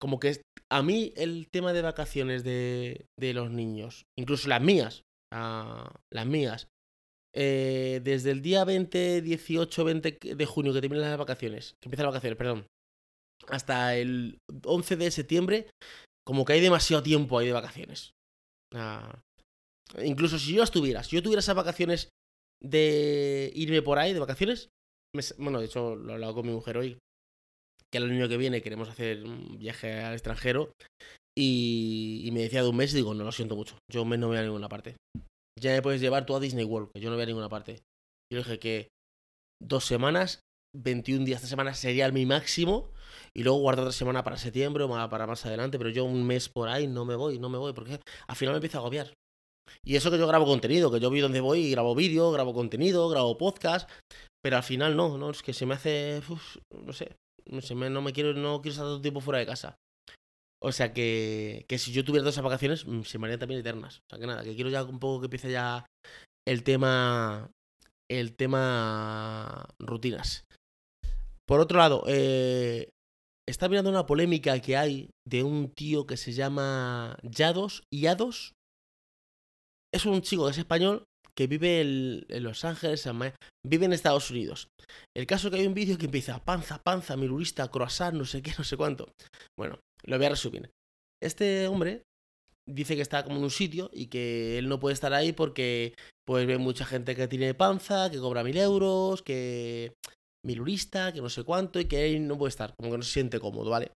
Como 0.00 0.18
que 0.18 0.40
a 0.70 0.82
mí 0.82 1.12
el 1.16 1.48
tema 1.50 1.72
de 1.72 1.82
vacaciones 1.82 2.44
de, 2.44 3.06
de 3.18 3.34
los 3.34 3.50
niños, 3.50 4.04
incluso 4.18 4.48
las 4.48 4.62
mías, 4.62 5.02
uh, 5.34 5.90
las 6.10 6.26
mías, 6.26 6.68
eh, 7.34 8.00
desde 8.02 8.30
el 8.30 8.42
día 8.42 8.64
20, 8.64 9.22
18, 9.22 9.84
20 9.84 10.18
de 10.34 10.46
junio 10.46 10.72
que 10.72 10.80
terminan 10.80 11.08
las 11.08 11.18
vacaciones, 11.18 11.74
que 11.80 11.88
empiezan 11.88 12.06
las 12.06 12.14
vacaciones, 12.14 12.38
perdón, 12.38 12.66
hasta 13.48 13.96
el 13.96 14.38
11 14.64 14.96
de 14.96 15.10
septiembre, 15.10 15.70
como 16.26 16.44
que 16.44 16.54
hay 16.54 16.60
demasiado 16.60 17.02
tiempo 17.02 17.38
ahí 17.38 17.46
de 17.46 17.52
vacaciones. 17.52 18.12
Incluso 20.02 20.38
si 20.38 20.54
yo 20.54 20.62
estuviera, 20.62 21.02
si 21.02 21.16
yo 21.16 21.22
tuviera 21.22 21.40
esas 21.40 21.56
vacaciones 21.56 22.10
de 22.62 23.50
irme 23.54 23.82
por 23.82 23.98
ahí, 23.98 24.12
de 24.12 24.20
vacaciones, 24.20 24.68
bueno, 25.38 25.60
de 25.60 25.66
hecho 25.66 25.96
lo 25.96 26.10
he 26.10 26.14
hablado 26.14 26.34
con 26.34 26.46
mi 26.46 26.52
mujer 26.52 26.76
hoy, 26.76 26.98
que 27.90 27.98
el 27.98 28.10
año 28.10 28.28
que 28.28 28.36
viene 28.36 28.60
queremos 28.60 28.88
hacer 28.88 29.24
un 29.24 29.58
viaje 29.58 30.00
al 30.00 30.12
extranjero, 30.12 30.72
y, 31.36 32.22
y 32.24 32.30
me 32.32 32.40
decía 32.40 32.62
de 32.62 32.68
un 32.68 32.76
mes 32.76 32.92
y 32.92 32.96
digo, 32.96 33.14
no, 33.14 33.24
lo 33.24 33.32
siento 33.32 33.56
mucho, 33.56 33.78
yo 33.90 34.02
un 34.02 34.08
mes 34.08 34.18
no 34.18 34.28
voy 34.28 34.38
a 34.38 34.42
ninguna 34.42 34.68
parte 34.68 34.96
ya 35.60 35.72
me 35.72 35.82
puedes 35.82 36.00
llevar 36.00 36.26
tú 36.26 36.34
a 36.36 36.40
Disney 36.40 36.64
World, 36.64 36.90
que 36.92 37.00
yo 37.00 37.10
no 37.10 37.16
voy 37.16 37.22
a 37.22 37.26
ninguna 37.26 37.48
parte. 37.48 37.82
Yo 38.32 38.38
dije 38.38 38.58
que 38.58 38.88
dos 39.60 39.84
semanas, 39.84 40.42
21 40.76 41.24
días, 41.24 41.38
esta 41.38 41.48
semana 41.48 41.74
sería 41.74 42.10
mi 42.10 42.26
máximo. 42.26 42.90
Y 43.34 43.42
luego 43.42 43.58
guardar 43.58 43.84
otra 43.84 43.92
semana 43.92 44.22
para 44.22 44.36
septiembre 44.36 44.84
o 44.84 44.88
para 44.88 45.26
más 45.26 45.44
adelante. 45.46 45.78
Pero 45.78 45.90
yo 45.90 46.04
un 46.04 46.26
mes 46.26 46.48
por 46.48 46.68
ahí 46.68 46.86
no 46.86 47.04
me 47.04 47.14
voy, 47.16 47.38
no 47.38 47.48
me 47.48 47.58
voy. 47.58 47.72
Porque 47.72 48.00
al 48.26 48.36
final 48.36 48.54
me 48.54 48.58
empiezo 48.58 48.78
a 48.78 48.80
agobiar. 48.80 49.12
Y 49.84 49.96
eso 49.96 50.10
que 50.10 50.18
yo 50.18 50.26
grabo 50.26 50.46
contenido, 50.46 50.90
que 50.90 51.00
yo 51.00 51.10
vi 51.10 51.20
dónde 51.20 51.40
voy 51.40 51.60
y 51.60 51.70
grabo 51.70 51.94
vídeo, 51.94 52.30
grabo 52.30 52.54
contenido, 52.54 53.08
grabo 53.08 53.38
podcast. 53.38 53.88
Pero 54.42 54.56
al 54.56 54.62
final 54.62 54.96
no, 54.96 55.18
no, 55.18 55.30
es 55.30 55.42
que 55.42 55.52
se 55.52 55.66
me 55.66 55.74
hace. 55.74 56.22
no 56.70 56.92
sé. 56.92 57.16
no 57.46 58.02
me 58.02 58.12
quiero, 58.12 58.34
no 58.34 58.60
quiero 58.60 58.72
estar 58.72 58.84
todo 58.84 58.96
el 58.96 59.02
tiempo 59.02 59.20
fuera 59.20 59.38
de 59.38 59.46
casa. 59.46 59.76
O 60.60 60.72
sea 60.72 60.92
que, 60.92 61.64
que 61.68 61.78
si 61.78 61.92
yo 61.92 62.04
tuviera 62.04 62.24
dos 62.24 62.40
vacaciones, 62.40 62.86
mm, 62.86 63.02
se 63.02 63.18
me 63.18 63.26
harían 63.26 63.40
también 63.40 63.60
eternas. 63.60 63.98
O 63.98 64.10
sea 64.10 64.18
que 64.18 64.26
nada, 64.26 64.42
que 64.42 64.54
quiero 64.54 64.70
ya 64.70 64.82
un 64.84 64.98
poco 64.98 65.20
que 65.20 65.26
empiece 65.26 65.50
ya 65.50 65.86
el 66.46 66.62
tema. 66.62 67.50
El 68.10 68.34
tema 68.36 69.66
rutinas. 69.78 70.44
Por 71.46 71.60
otro 71.60 71.78
lado, 71.78 72.04
eh, 72.06 72.88
está 73.46 73.68
mirando 73.68 73.90
una 73.90 74.06
polémica 74.06 74.58
que 74.60 74.76
hay 74.76 75.10
de 75.26 75.42
un 75.42 75.70
tío 75.70 76.06
que 76.06 76.16
se 76.16 76.32
llama 76.32 77.16
Yados, 77.22 77.82
Yados. 77.92 78.54
Es 79.92 80.06
un 80.06 80.22
chico 80.22 80.46
que 80.46 80.52
es 80.52 80.58
español 80.58 81.04
que 81.34 81.46
vive 81.46 81.80
en, 81.80 82.42
Los 82.42 82.64
Ángeles, 82.64 83.08
vive 83.64 83.86
en 83.86 83.92
Estados 83.92 84.30
Unidos. 84.30 84.68
El 85.16 85.26
caso 85.26 85.48
es 85.48 85.54
que 85.54 85.60
hay 85.60 85.66
un 85.66 85.74
vídeo 85.74 85.96
que 85.96 86.06
empieza 86.06 86.44
panza, 86.44 86.82
panza, 86.82 87.16
mirurista, 87.16 87.70
croissant, 87.70 88.14
no 88.14 88.24
sé 88.24 88.42
qué, 88.42 88.52
no 88.58 88.64
sé 88.64 88.76
cuánto. 88.76 89.12
Bueno, 89.56 89.78
lo 90.04 90.16
voy 90.16 90.26
a 90.26 90.30
resumir. 90.30 90.70
Este 91.22 91.66
hombre 91.68 92.02
dice 92.68 92.96
que 92.96 93.02
está 93.02 93.24
como 93.24 93.36
en 93.36 93.44
un 93.44 93.50
sitio 93.50 93.90
y 93.92 94.06
que 94.06 94.58
él 94.58 94.68
no 94.68 94.78
puede 94.78 94.94
estar 94.94 95.12
ahí 95.14 95.32
porque 95.32 95.94
pues 96.26 96.46
ve 96.46 96.58
mucha 96.58 96.84
gente 96.84 97.16
que 97.16 97.28
tiene 97.28 97.54
panza, 97.54 98.10
que 98.10 98.18
cobra 98.18 98.44
mil 98.44 98.56
euros, 98.56 99.22
que 99.22 99.94
milurista, 100.44 101.12
que 101.12 101.20
no 101.20 101.28
sé 101.28 101.42
cuánto 101.44 101.80
y 101.80 101.86
que 101.86 102.06
él 102.06 102.26
no 102.26 102.36
puede 102.36 102.50
estar, 102.50 102.74
como 102.76 102.90
que 102.90 102.98
no 102.98 103.02
se 103.02 103.12
siente 103.12 103.40
cómodo, 103.40 103.70
¿vale? 103.70 103.92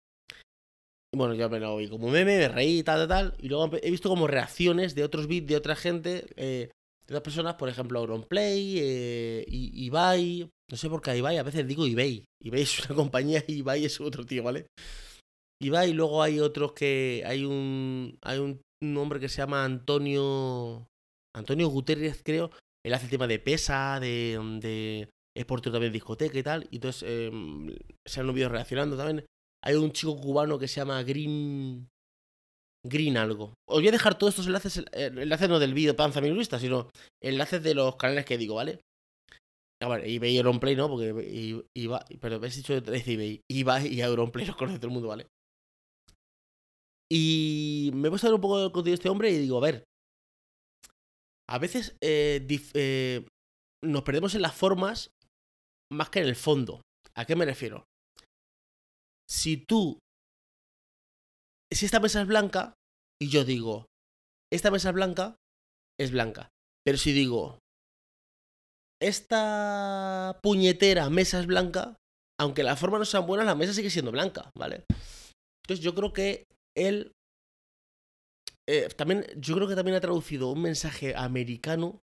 Y 1.14 1.18
bueno, 1.18 1.34
yo 1.34 1.50
me 1.50 1.60
lo 1.60 1.76
vi 1.76 1.90
como 1.90 2.10
meme, 2.10 2.38
me 2.38 2.48
reí, 2.48 2.84
tal, 2.84 3.00
tal, 3.00 3.08
tal. 3.10 3.38
Y 3.40 3.50
luego 3.50 3.70
he 3.82 3.92
visto 3.92 4.08
como 4.08 4.28
reacciones 4.28 4.96
de 4.96 5.04
otros 5.04 5.28
bits 5.28 5.48
de 5.48 5.58
otra 5.58 5.76
gente, 5.76 6.26
eh, 6.38 6.70
de 7.06 7.14
otras 7.14 7.22
personas, 7.22 7.56
por 7.56 7.68
ejemplo, 7.68 8.00
Auronplay, 8.00 8.78
eh, 8.80 9.46
Ibai. 9.50 10.50
No 10.70 10.78
sé 10.78 10.90
por 10.90 11.02
qué 11.02 11.18
Ibai, 11.18 11.38
a 11.38 11.44
veces 11.44 11.68
digo 11.68 11.86
eBay. 11.86 12.24
eBay 12.42 12.62
es 12.62 12.80
una 12.86 12.96
compañía 12.96 13.44
y 13.46 13.56
Ibai 13.56 13.84
es 13.84 14.00
otro 14.00 14.26
tío, 14.26 14.44
¿vale? 14.44 14.68
Y 15.62 15.70
va 15.70 15.86
y 15.86 15.94
luego 15.94 16.24
hay 16.24 16.40
otros 16.40 16.74
que 16.74 17.24
hay 17.26 17.46
un 17.46 18.18
hay 18.22 18.40
un, 18.40 18.60
hombre 18.98 19.20
que 19.20 19.30
se 19.30 19.38
llama 19.38 19.64
Antonio 19.64 20.88
Antonio 21.36 21.68
Guterres 21.68 22.22
creo 22.24 22.50
él 22.84 22.94
hace 22.94 23.06
el 23.06 23.12
tema 23.12 23.28
de 23.28 23.38
pesa 23.38 24.00
de, 24.00 24.40
de 24.60 25.10
es 25.38 25.46
portero 25.46 25.74
también 25.74 25.94
discoteca 25.94 26.38
y 26.38 26.44
tal 26.44 26.68
y 26.72 26.78
entonces 26.78 27.04
eh, 27.06 27.32
se 28.08 28.20
han 28.20 28.34
vídeos 28.34 28.52
relacionando 28.52 28.98
también 28.98 29.26
hay 29.64 29.76
un 29.76 29.92
chico 29.92 30.20
cubano 30.20 30.58
que 30.58 30.68
se 30.68 30.82
llama 30.82 31.04
Green 31.04 31.88
Green 32.84 33.16
algo. 33.16 33.54
Os 33.70 33.80
voy 33.80 33.90
a 33.90 33.92
dejar 33.92 34.18
todos 34.18 34.32
estos 34.32 34.48
enlaces, 34.48 34.80
eh, 34.80 35.12
enlaces 35.16 35.48
no 35.48 35.60
del 35.60 35.76
vídeo 35.76 35.96
panza 35.96 36.20
minurista, 36.20 36.60
sino 36.60 36.90
enlaces 37.22 37.62
de 37.62 37.76
los 37.76 37.96
canales 37.96 38.26
que 38.26 38.40
digo, 38.40 38.56
¿vale? 38.56 38.80
A 39.84 39.88
ver, 39.88 40.08
eBay 40.08 40.34
y 40.34 40.38
Auronplay 40.40 40.76
no, 40.76 40.90
porque 40.90 41.64
iba, 41.76 42.06
pero 42.20 42.36
habéis 42.36 42.56
dicho 42.56 42.74
eBay, 42.74 43.42
eBay 43.50 43.88
y 43.88 44.02
Auronplay 44.02 44.46
los 44.48 44.56
conoce 44.56 44.78
todo 44.78 44.88
el 44.88 44.94
mundo, 44.94 45.10
¿vale? 45.10 45.28
Y 47.14 47.92
me 47.94 48.08
he 48.08 48.10
puesto 48.10 48.34
un 48.34 48.40
poco 48.40 48.64
el 48.64 48.72
contenido 48.72 48.92
de 48.92 49.00
este 49.00 49.10
hombre 49.10 49.32
y 49.32 49.38
digo, 49.38 49.58
a 49.58 49.62
ver, 49.62 49.84
a 51.50 51.58
veces 51.58 51.98
eh, 52.00 52.48
eh, 52.74 53.28
nos 53.84 54.04
perdemos 54.04 54.34
en 54.34 54.42
las 54.42 54.56
formas 54.56 55.12
más 55.92 56.10
que 56.10 56.20
en 56.20 56.28
el 56.28 56.38
fondo. 56.38 56.82
¿A 57.14 57.26
qué 57.26 57.36
me 57.36 57.44
refiero? 57.44 57.84
Si 59.30 59.58
tú, 59.58 60.00
si 61.70 61.86
esta 61.86 62.00
mesa 62.00 62.22
es 62.22 62.28
blanca 62.28 62.76
y 63.22 63.28
yo 63.28 63.44
digo, 63.44 63.88
esta 64.50 64.72
mesa 64.72 64.88
es 64.88 64.96
blanca, 64.96 65.36
es 66.00 66.12
blanca. 66.12 66.48
Pero 66.86 66.98
si 66.98 67.12
digo, 67.12 67.60
esta 69.02 70.40
puñetera 70.42 71.10
mesa 71.10 71.42
es 71.42 71.46
blanca, 71.46 71.98
aunque 72.40 72.64
las 72.64 72.80
formas 72.80 73.00
no 73.00 73.06
sean 73.06 73.28
buenas, 73.28 73.46
la 73.46 73.56
mesa 73.56 73.74
sigue 73.74 73.90
siendo 73.90 74.14
blanca, 74.14 74.50
¿vale? 74.58 74.86
Entonces 75.66 75.84
yo 75.84 75.94
creo 75.94 76.14
que 76.14 76.46
él 76.76 77.14
eh, 78.68 78.88
también, 78.96 79.26
yo 79.36 79.56
creo 79.56 79.68
que 79.68 79.76
también 79.76 79.98
ha 79.98 80.02
traducido 80.02 80.52
un 80.52 80.62
mensaje 80.62 81.16
americano 81.16 82.02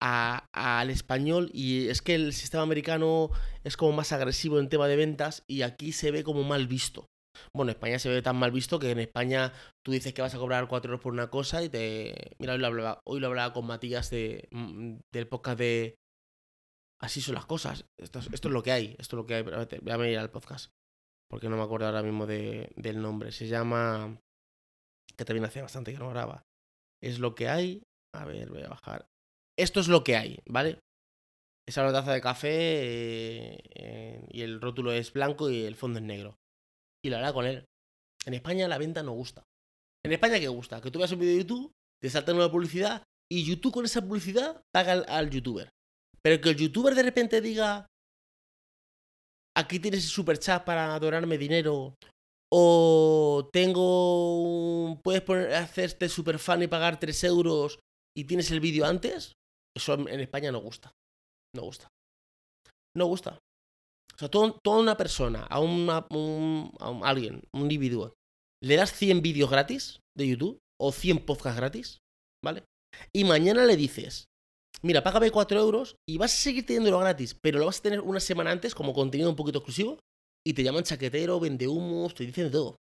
al 0.00 0.90
español 0.90 1.50
y 1.52 1.88
es 1.88 2.02
que 2.02 2.14
el 2.14 2.32
sistema 2.32 2.62
americano 2.62 3.30
es 3.64 3.76
como 3.76 3.92
más 3.92 4.12
agresivo 4.12 4.60
en 4.60 4.68
tema 4.68 4.86
de 4.86 4.96
ventas 4.96 5.44
y 5.48 5.62
aquí 5.62 5.92
se 5.92 6.10
ve 6.10 6.22
como 6.22 6.44
mal 6.44 6.68
visto. 6.68 7.06
Bueno, 7.52 7.70
en 7.70 7.76
España 7.76 7.98
se 7.98 8.08
ve 8.08 8.22
tan 8.22 8.36
mal 8.36 8.50
visto 8.50 8.78
que 8.78 8.90
en 8.90 9.00
España 9.00 9.52
tú 9.84 9.92
dices 9.92 10.14
que 10.14 10.22
vas 10.22 10.34
a 10.34 10.38
cobrar 10.38 10.68
4 10.68 10.88
euros 10.88 11.02
por 11.02 11.12
una 11.12 11.30
cosa 11.30 11.62
y 11.62 11.68
te... 11.68 12.36
Mira, 12.38 12.54
hoy 12.54 12.58
lo 12.60 12.66
hablaba, 12.66 13.00
hoy 13.04 13.20
lo 13.20 13.26
hablaba 13.26 13.52
con 13.52 13.66
Matías 13.66 14.10
de, 14.10 14.48
mm, 14.50 14.98
del 15.12 15.28
podcast 15.28 15.58
de... 15.58 15.96
Así 17.00 17.20
son 17.20 17.34
las 17.34 17.46
cosas. 17.46 17.84
Esto, 17.96 18.18
es 18.18 18.44
lo 18.44 18.62
que 18.62 18.72
hay. 18.72 18.96
Esto 18.98 19.16
es 19.16 19.18
lo 19.18 19.26
que 19.26 19.34
hay. 19.34 19.42
Voy 19.42 19.92
a 19.92 19.96
venir 19.96 20.18
al 20.18 20.30
podcast. 20.30 20.72
Porque 21.28 21.48
no 21.48 21.56
me 21.56 21.62
acuerdo 21.62 21.86
ahora 21.86 22.02
mismo 22.02 22.26
de, 22.26 22.72
del 22.76 23.00
nombre. 23.02 23.32
Se 23.32 23.46
llama... 23.46 24.20
Que 25.16 25.24
también 25.24 25.44
hace 25.44 25.62
bastante 25.62 25.92
que 25.92 25.98
no 25.98 26.10
graba. 26.10 26.44
Es 27.02 27.18
lo 27.18 27.34
que 27.34 27.48
hay. 27.48 27.82
A 28.14 28.24
ver, 28.24 28.50
voy 28.50 28.62
a 28.62 28.68
bajar. 28.68 29.06
Esto 29.58 29.80
es 29.80 29.88
lo 29.88 30.04
que 30.04 30.16
hay, 30.16 30.38
¿vale? 30.46 30.78
Esa 31.66 31.82
una 31.82 31.92
taza 31.92 32.12
de 32.12 32.20
café 32.20 32.48
eh, 32.50 34.26
y 34.30 34.42
el 34.42 34.60
rótulo 34.60 34.92
es 34.92 35.12
blanco 35.12 35.50
y 35.50 35.64
el 35.64 35.74
fondo 35.74 35.98
es 35.98 36.04
negro. 36.04 36.38
Y 37.04 37.10
lo 37.10 37.18
hará 37.18 37.32
con 37.32 37.44
él. 37.44 37.66
En 38.24 38.34
España 38.34 38.68
la 38.68 38.78
venta 38.78 39.02
no 39.02 39.12
gusta. 39.12 39.44
En 40.04 40.12
España, 40.12 40.38
¿qué 40.38 40.48
gusta? 40.48 40.80
Que 40.80 40.90
tú 40.90 40.98
veas 40.98 41.12
un 41.12 41.18
vídeo 41.18 41.34
de 41.34 41.40
YouTube, 41.40 41.72
te 42.00 42.08
saltan 42.08 42.36
una 42.36 42.50
publicidad 42.50 43.02
y 43.30 43.44
YouTube 43.44 43.72
con 43.72 43.84
esa 43.84 44.00
publicidad 44.00 44.62
paga 44.72 44.92
al, 44.92 45.30
youtuber. 45.30 45.70
Pero 46.22 46.40
que 46.40 46.50
el 46.50 46.56
youtuber 46.56 46.94
de 46.94 47.02
repente 47.02 47.40
diga, 47.40 47.86
aquí 49.58 49.80
tienes 49.80 50.04
el 50.04 50.10
super 50.10 50.38
chat 50.38 50.64
para 50.64 50.98
donarme 50.98 51.36
dinero. 51.36 51.94
O 52.50 53.48
tengo. 53.52 54.98
Puedes 55.02 55.22
poner, 55.22 55.54
hacerte 55.54 56.08
super 56.08 56.38
fan 56.38 56.62
y 56.62 56.66
pagar 56.66 56.98
3 56.98 57.24
euros 57.24 57.78
y 58.16 58.24
tienes 58.24 58.50
el 58.50 58.60
vídeo 58.60 58.86
antes. 58.86 59.34
Eso 59.76 59.94
en 59.94 60.20
España 60.20 60.50
no 60.50 60.60
gusta. 60.60 60.92
No 61.54 61.62
gusta. 61.62 61.88
No 62.96 63.06
gusta. 63.06 63.38
O 64.14 64.18
sea, 64.18 64.28
toda 64.28 64.78
una 64.78 64.96
persona, 64.96 65.44
a, 65.44 65.60
un, 65.60 65.88
a 65.90 67.08
alguien, 67.08 67.42
un 67.54 67.62
individuo, 67.62 68.14
le 68.64 68.76
das 68.76 68.92
100 68.92 69.22
vídeos 69.22 69.48
gratis 69.48 70.00
de 70.16 70.26
YouTube 70.26 70.58
o 70.80 70.90
100 70.90 71.24
podcasts 71.24 71.56
gratis, 71.56 71.98
¿vale? 72.44 72.64
Y 73.14 73.22
mañana 73.24 73.64
le 73.64 73.76
dices, 73.76 74.24
mira, 74.82 75.02
págame 75.02 75.30
4 75.30 75.58
euros 75.58 75.96
y 76.08 76.18
vas 76.18 76.32
a 76.32 76.36
seguir 76.36 76.66
teniéndolo 76.66 76.98
gratis, 76.98 77.34
pero 77.40 77.58
lo 77.58 77.66
vas 77.66 77.78
a 77.80 77.82
tener 77.82 78.00
una 78.00 78.20
semana 78.20 78.50
antes 78.50 78.74
como 78.74 78.92
contenido 78.92 79.30
un 79.30 79.36
poquito 79.36 79.58
exclusivo 79.58 79.98
y 80.46 80.54
te 80.54 80.62
llaman 80.62 80.84
chaquetero, 80.84 81.40
vende 81.40 81.68
humos, 81.68 82.14
te 82.14 82.24
dicen 82.24 82.44
de 82.44 82.50
todo. 82.50 82.76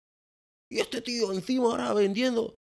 Y 0.71 0.79
este 0.79 1.01
tío 1.01 1.31
encima 1.31 1.65
ahora 1.65 1.93
vendiendo. 1.93 2.55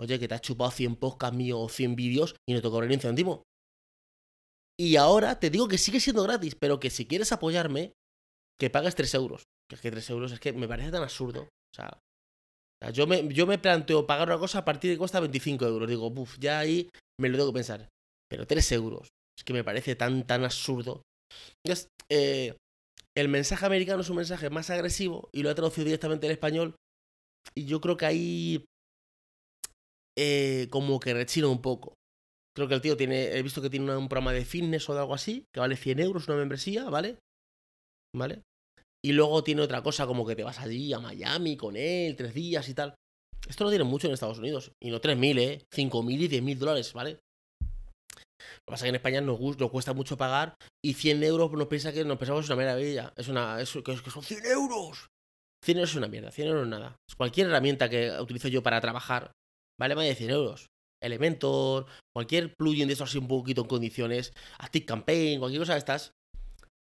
Oye, 0.00 0.18
que 0.18 0.26
te 0.26 0.34
has 0.34 0.40
chupado 0.40 0.70
100 0.70 0.96
podcasts 0.96 1.36
míos 1.36 1.58
o 1.60 1.68
100 1.68 1.94
vídeos 1.94 2.34
y 2.48 2.54
no 2.54 2.62
te 2.62 2.70
cobran 2.70 2.88
ni 2.88 2.96
un. 2.96 3.42
Y 4.78 4.96
ahora 4.96 5.38
te 5.38 5.50
digo 5.50 5.68
que 5.68 5.76
sigue 5.76 6.00
siendo 6.00 6.22
gratis, 6.22 6.56
pero 6.58 6.80
que 6.80 6.88
si 6.88 7.06
quieres 7.06 7.32
apoyarme, 7.32 7.92
que 8.58 8.70
pagues 8.70 8.94
3 8.94 9.12
euros. 9.14 9.44
Que 9.68 9.74
es 9.74 9.82
que 9.82 9.90
3 9.90 10.08
euros 10.08 10.32
es 10.32 10.40
que 10.40 10.54
me 10.54 10.66
parece 10.66 10.90
tan 10.90 11.02
absurdo. 11.02 11.42
O 11.42 11.76
sea, 11.76 12.00
yo, 12.92 13.06
me, 13.06 13.28
yo 13.28 13.46
me 13.46 13.58
planteo 13.58 14.06
pagar 14.06 14.28
una 14.28 14.38
cosa 14.38 14.60
a 14.60 14.64
partir 14.64 14.88
de 14.88 14.94
que 14.94 14.98
cuesta 15.00 15.20
25 15.20 15.66
euros. 15.66 15.86
Digo, 15.86 16.06
uff, 16.06 16.38
ya 16.38 16.60
ahí 16.60 16.88
me 17.20 17.28
lo 17.28 17.36
tengo 17.36 17.52
que 17.52 17.58
pensar. 17.58 17.88
Pero 18.30 18.46
3 18.46 18.72
euros. 18.72 19.08
Es 19.36 19.44
que 19.44 19.52
me 19.52 19.64
parece 19.64 19.96
tan, 19.96 20.26
tan 20.26 20.44
absurdo. 20.44 21.02
Entonces, 21.64 21.88
eh, 22.08 22.56
el 23.16 23.28
mensaje 23.28 23.66
americano 23.66 24.02
es 24.02 24.10
un 24.10 24.16
mensaje 24.16 24.50
más 24.50 24.70
agresivo 24.70 25.28
y 25.32 25.42
lo 25.42 25.50
he 25.50 25.54
traducido 25.54 25.84
directamente 25.84 26.26
en 26.26 26.32
español. 26.32 26.76
Y 27.54 27.64
yo 27.64 27.80
creo 27.80 27.96
que 27.96 28.06
ahí 28.06 28.64
eh, 30.18 30.68
como 30.70 31.00
que 31.00 31.14
rechina 31.14 31.48
un 31.48 31.62
poco. 31.62 31.94
Creo 32.54 32.68
que 32.68 32.74
el 32.74 32.80
tío 32.80 32.96
tiene, 32.96 33.36
he 33.36 33.42
visto 33.42 33.62
que 33.62 33.70
tiene 33.70 33.96
un 33.96 34.08
programa 34.08 34.32
de 34.32 34.44
fitness 34.44 34.88
o 34.88 34.94
de 34.94 35.00
algo 35.00 35.14
así, 35.14 35.46
que 35.52 35.60
vale 35.60 35.76
100 35.76 36.00
euros 36.00 36.28
una 36.28 36.36
membresía, 36.36 36.90
¿vale? 36.90 37.18
¿Vale? 38.14 38.42
Y 39.02 39.12
luego 39.12 39.42
tiene 39.42 39.62
otra 39.62 39.82
cosa 39.82 40.06
como 40.06 40.26
que 40.26 40.36
te 40.36 40.44
vas 40.44 40.58
allí 40.58 40.92
a 40.92 41.00
Miami 41.00 41.56
con 41.56 41.76
él, 41.76 42.16
tres 42.16 42.34
días 42.34 42.68
y 42.68 42.74
tal. 42.74 42.94
Esto 43.48 43.64
lo 43.64 43.70
tienen 43.70 43.86
mucho 43.86 44.06
en 44.06 44.12
Estados 44.12 44.38
Unidos. 44.38 44.72
Y 44.82 44.90
no 44.90 45.00
3.000, 45.00 45.38
¿eh? 45.38 45.64
5.000 45.72 46.20
y 46.20 46.28
10.000 46.28 46.58
dólares, 46.58 46.92
¿vale? 46.92 47.18
Lo 48.40 48.64
que 48.66 48.72
pasa 48.72 48.76
es 48.76 48.82
que 48.82 48.88
en 48.88 48.94
España 48.96 49.20
nos, 49.20 49.40
nos, 49.40 49.70
cuesta 49.70 49.92
mucho 49.92 50.16
pagar 50.16 50.54
y 50.84 50.94
100 50.94 51.22
euros 51.24 51.52
nos 51.52 51.68
piensa 51.68 51.92
que 51.92 52.04
nos 52.04 52.18
pensamos 52.18 52.46
una 52.46 52.56
maravilla. 52.56 53.12
Es 53.16 53.28
una. 53.28 53.60
Es, 53.60 53.72
que, 53.72 54.10
son 54.10 54.22
100 54.22 54.46
euros. 54.46 55.08
100 55.64 55.78
euros 55.78 55.90
es 55.90 55.96
una 55.96 56.08
mierda, 56.08 56.30
100 56.30 56.48
euros 56.48 56.66
nada. 56.66 56.96
Cualquier 57.16 57.48
herramienta 57.48 57.88
que 57.88 58.10
utilizo 58.20 58.48
yo 58.48 58.62
para 58.62 58.80
trabajar 58.80 59.32
vale 59.78 59.94
más 59.94 60.04
de 60.04 60.14
100 60.14 60.30
euros. 60.30 60.66
Elementor, 61.02 61.86
cualquier 62.14 62.54
plugin 62.54 62.86
de 62.86 62.94
eso 62.94 63.04
así 63.04 63.18
un 63.18 63.28
poquito 63.28 63.62
en 63.62 63.68
condiciones, 63.68 64.32
Active 64.58 64.84
Campaign, 64.84 65.38
cualquier 65.38 65.62
cosa 65.62 65.72
de 65.72 65.78
estas, 65.78 66.12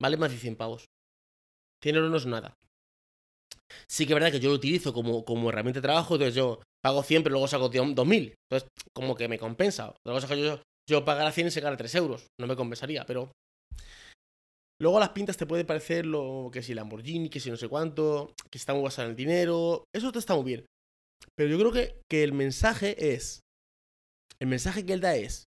vale 0.00 0.16
más 0.16 0.30
de 0.30 0.38
100 0.38 0.56
pavos. 0.56 0.86
100 1.82 1.96
euros 1.96 2.10
no 2.10 2.16
es 2.16 2.26
nada. 2.26 2.54
Sí 3.86 4.06
que 4.06 4.12
es 4.12 4.14
verdad 4.14 4.32
que 4.32 4.40
yo 4.40 4.48
lo 4.48 4.56
utilizo 4.56 4.92
como, 4.92 5.24
como 5.24 5.50
herramienta 5.50 5.80
de 5.80 5.86
trabajo, 5.86 6.14
entonces 6.14 6.34
yo 6.34 6.60
pago 6.82 7.02
100 7.02 7.22
pero 7.22 7.34
luego 7.34 7.48
saco 7.48 7.68
2000. 7.68 8.34
Entonces, 8.50 8.68
como 8.94 9.14
que 9.14 9.28
me 9.28 9.38
compensa. 9.38 9.94
La 10.06 10.14
cosa 10.14 10.28
que 10.28 10.40
yo, 10.40 10.60
yo 10.88 11.04
pagara 11.04 11.32
100 11.32 11.48
y 11.48 11.50
se 11.50 11.60
gana 11.60 11.76
3 11.76 11.94
euros. 11.96 12.26
No 12.40 12.46
me 12.46 12.56
compensaría, 12.56 13.04
pero... 13.04 13.30
Luego 14.80 15.00
las 15.00 15.10
pintas 15.10 15.36
te 15.36 15.46
puede 15.46 15.64
parecer 15.64 16.06
lo 16.06 16.50
que 16.52 16.62
si 16.62 16.72
Lamborghini, 16.72 17.28
que 17.28 17.40
si 17.40 17.50
no 17.50 17.56
sé 17.56 17.68
cuánto, 17.68 18.32
que 18.48 18.58
está 18.58 18.74
muy 18.74 18.84
basado 18.84 19.06
en 19.06 19.10
el 19.10 19.16
dinero. 19.16 19.84
Eso 19.92 20.12
te 20.12 20.20
está 20.20 20.36
muy 20.36 20.44
bien. 20.44 20.66
Pero 21.36 21.50
yo 21.50 21.58
creo 21.58 21.72
que, 21.72 22.00
que 22.08 22.22
el 22.22 22.32
mensaje 22.32 23.12
es 23.12 23.40
el 24.40 24.48
mensaje 24.48 24.86
que 24.86 24.92
él 24.92 25.00
da 25.00 25.16
es, 25.16 25.48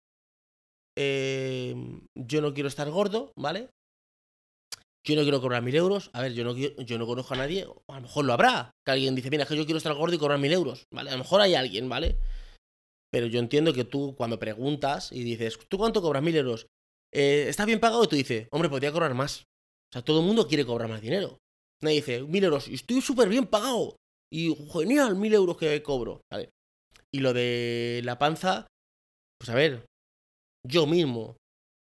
em, 0.97 2.01
yo 2.17 2.41
no 2.41 2.55
quiero 2.55 2.69
estar 2.69 2.89
gordo, 2.91 3.33
¿vale? 3.37 3.69
Yo 5.07 5.17
no 5.17 5.23
quiero 5.23 5.41
cobrar 5.41 5.63
mil 5.63 5.75
euros. 5.75 6.11
A 6.13 6.21
ver, 6.23 6.33
yo 6.35 6.45
no, 6.45 6.55
yo 6.57 6.99
no 6.99 7.07
conozco 7.07 7.35
a 7.35 7.39
nadie. 7.39 7.67
a 7.89 7.95
lo 7.95 8.01
mejor 8.03 8.25
lo 8.25 8.33
habrá. 8.33 8.71
Que 8.85 8.93
alguien 8.93 9.15
dice, 9.15 9.31
mira, 9.31 9.45
es 9.45 9.49
que 9.49 9.57
yo 9.57 9.65
quiero 9.65 9.79
estar 9.79 9.95
gordo 9.95 10.15
y 10.15 10.19
cobrar 10.19 10.39
mil 10.39 10.53
euros. 10.53 10.85
¿Vale? 10.93 11.11
A 11.11 11.15
lo 11.15 11.19
mejor 11.19 11.41
hay 11.41 11.55
alguien, 11.55 11.89
¿vale? 11.89 12.17
Pero 13.13 13.27
yo 13.27 13.41
entiendo 13.41 13.73
que 13.73 13.85
tú, 13.85 14.15
cuando 14.17 14.39
preguntas 14.39 15.11
y 15.13 15.25
dices, 15.25 15.59
¿tú 15.69 15.79
cuánto 15.79 16.01
cobras 16.01 16.23
mil 16.23 16.37
euros? 16.37 16.67
Eh, 17.13 17.47
¿Estás 17.49 17.67
bien 17.67 17.81
pagado? 17.81 18.05
Y 18.05 18.09
tú 18.09 18.17
dices, 18.17 18.49
hombre, 18.53 18.71
podría 18.71 18.93
cobrar 18.93 19.15
más. 19.15 19.41
O 19.41 19.93
sea, 19.93 20.03
todo 20.03 20.21
el 20.21 20.27
mundo 20.27 20.47
quiere 20.47 20.65
cobrar 20.65 20.89
más 20.89 21.01
dinero. 21.01 21.39
Nadie 21.83 21.97
dice, 21.97 22.23
mil 22.23 22.45
euros, 22.45 22.69
estoy 22.69 23.01
súper 23.01 23.29
bien 23.29 23.47
pagado. 23.47 23.97
Y 24.33 24.55
genial, 24.73 25.17
mil 25.17 25.35
euros 25.35 25.57
que 25.57 25.83
cobro. 25.83 26.21
¿Vale? 26.31 26.51
Y 27.13 27.19
lo 27.21 27.33
de 27.33 28.01
la 28.05 28.19
panza, 28.19 28.69
pues 29.39 29.51
a 29.51 29.55
ver, 29.55 29.87
yo 30.65 30.87
mismo, 30.87 31.37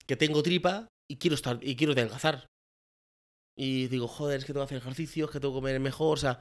que 0.05 0.15
tengo 0.15 0.43
tripa 0.43 0.87
y 1.09 1.17
quiero 1.17 1.33
estar, 1.33 1.59
y 1.61 1.75
quiero 1.75 1.93
adelgazar. 1.93 2.45
Y 3.57 3.87
digo, 3.87 4.07
joder, 4.07 4.37
es 4.37 4.45
que 4.45 4.53
tengo 4.53 4.65
que 4.65 4.75
hacer 4.75 4.77
ejercicios, 4.77 5.31
que 5.31 5.39
tengo 5.39 5.55
que 5.55 5.59
comer 5.61 5.79
mejor, 5.79 6.17
o 6.17 6.21
sea. 6.21 6.39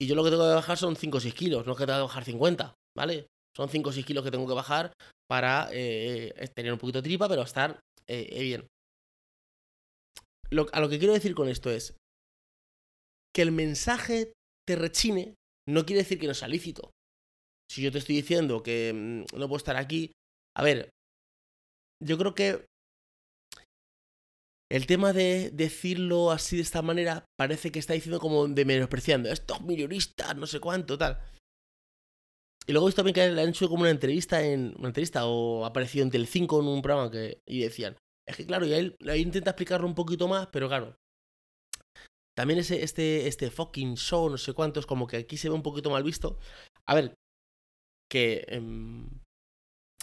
Y 0.00 0.06
yo 0.06 0.14
lo 0.14 0.24
que 0.24 0.30
tengo 0.30 0.44
que 0.44 0.54
bajar 0.54 0.78
son 0.78 0.96
5 0.96 1.18
o 1.18 1.20
6 1.20 1.34
kilos, 1.34 1.66
no 1.66 1.72
es 1.72 1.78
que 1.78 1.86
tengo 1.86 1.98
que 1.98 2.02
bajar 2.02 2.24
50, 2.24 2.74
¿vale? 2.96 3.26
Son 3.56 3.68
5 3.68 3.88
o 3.88 3.92
6 3.92 4.04
kilos 4.04 4.22
que 4.22 4.30
tengo 4.30 4.46
que 4.46 4.54
bajar 4.54 4.92
para 5.28 5.68
eh, 5.72 6.32
tener 6.54 6.72
un 6.72 6.78
poquito 6.78 7.00
de 7.00 7.08
tripa, 7.08 7.28
pero 7.28 7.42
estar 7.42 7.80
eh, 8.06 8.42
bien. 8.42 8.66
Lo, 10.50 10.66
a 10.72 10.80
lo 10.80 10.88
que 10.88 10.98
quiero 10.98 11.14
decir 11.14 11.34
con 11.34 11.48
esto 11.48 11.70
es 11.70 11.96
que 13.34 13.42
el 13.42 13.52
mensaje 13.52 14.32
te 14.66 14.76
rechine 14.76 15.34
no 15.68 15.84
quiere 15.84 16.02
decir 16.02 16.18
que 16.18 16.26
no 16.26 16.34
sea 16.34 16.48
lícito. 16.48 16.90
Si 17.70 17.82
yo 17.82 17.90
te 17.90 17.98
estoy 17.98 18.16
diciendo 18.16 18.62
que 18.62 18.92
mm, 18.94 19.38
no 19.38 19.48
puedo 19.48 19.56
estar 19.56 19.76
aquí, 19.76 20.12
a 20.56 20.62
ver, 20.62 20.90
yo 22.02 22.18
creo 22.18 22.34
que 22.34 22.64
el 24.70 24.86
tema 24.86 25.12
de 25.12 25.50
decirlo 25.52 26.30
así 26.30 26.56
de 26.56 26.62
esta 26.62 26.82
manera 26.82 27.24
parece 27.38 27.70
que 27.70 27.78
está 27.78 27.94
diciendo 27.94 28.20
como 28.20 28.48
de 28.48 28.64
menospreciando. 28.64 29.28
Estos 29.28 29.60
millonistas, 29.62 30.36
no 30.36 30.46
sé 30.46 30.60
cuánto, 30.60 30.98
tal. 30.98 31.20
Y 32.66 32.72
luego 32.72 32.86
he 32.86 32.88
visto 32.88 33.02
también 33.02 33.14
que 33.14 33.28
le 33.28 33.42
han 33.42 33.48
hecho 33.48 33.68
como 33.68 33.82
una 33.82 33.90
entrevista 33.90 34.42
en. 34.42 34.74
Una 34.78 34.88
entrevista 34.88 35.26
o 35.26 35.64
ha 35.64 35.68
aparecido 35.68 36.04
en 36.04 36.10
Telecinco 36.10 36.60
en 36.60 36.66
un 36.66 36.82
programa 36.82 37.10
que. 37.10 37.40
Y 37.46 37.60
decían. 37.60 37.96
Es 38.28 38.36
que 38.36 38.46
claro, 38.46 38.66
y 38.66 38.72
él, 38.72 38.96
ahí 39.08 39.20
intenta 39.20 39.50
explicarlo 39.50 39.86
un 39.86 39.94
poquito 39.94 40.26
más, 40.26 40.48
pero 40.48 40.66
claro. 40.68 40.96
También 42.36 42.58
ese, 42.58 42.82
este, 42.82 43.28
este 43.28 43.50
fucking 43.50 43.96
show, 43.96 44.28
no 44.28 44.36
sé 44.36 44.52
cuánto, 44.52 44.80
es 44.80 44.86
como 44.86 45.06
que 45.06 45.16
aquí 45.16 45.36
se 45.36 45.48
ve 45.48 45.54
un 45.54 45.62
poquito 45.62 45.90
mal 45.90 46.02
visto. 46.02 46.38
A 46.86 46.94
ver, 46.94 47.14
que, 48.10 48.44
em, 48.48 49.08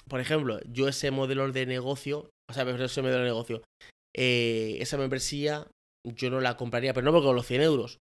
por 0.10 0.20
ejemplo, 0.20 0.60
yo 0.66 0.88
ese 0.88 1.12
modelo 1.12 1.52
de 1.52 1.66
negocio, 1.66 2.32
o 2.50 2.54
sea, 2.54 2.64
ese 2.64 3.02
modelo 3.02 3.20
de 3.20 3.26
negocio, 3.26 3.62
eh, 4.16 4.78
esa 4.80 4.98
membresía, 4.98 5.68
yo 6.06 6.30
no 6.30 6.42
la 6.42 6.58
compraría, 6.58 6.94
pero 6.94 7.06
no 7.06 7.12
porque 7.12 7.34
los 7.34 7.46
100 7.46 7.62
euros. 7.62 8.00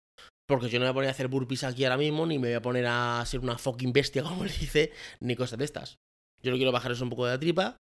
Porque 0.46 0.68
yo 0.68 0.78
no 0.78 0.84
me 0.84 0.90
voy 0.90 0.92
a 0.92 0.94
poner 0.94 1.08
a 1.08 1.10
hacer 1.12 1.28
burpees 1.28 1.64
aquí 1.64 1.84
ahora 1.84 1.96
mismo, 1.96 2.26
ni 2.26 2.38
me 2.38 2.48
voy 2.48 2.54
a 2.54 2.62
poner 2.62 2.86
a 2.86 3.22
ser 3.26 3.40
una 3.40 3.58
fucking 3.58 3.92
bestia, 3.92 4.22
como 4.22 4.44
le 4.44 4.52
dice, 4.52 4.92
ni 5.20 5.36
cosas 5.36 5.58
de 5.58 5.64
estas. 5.64 5.98
Yo 6.42 6.50
no 6.50 6.56
quiero 6.56 6.72
bajar 6.72 6.92
eso 6.92 7.04
un 7.04 7.10
poco 7.10 7.26
de 7.26 7.32
la 7.32 7.40
tripa, 7.40 7.76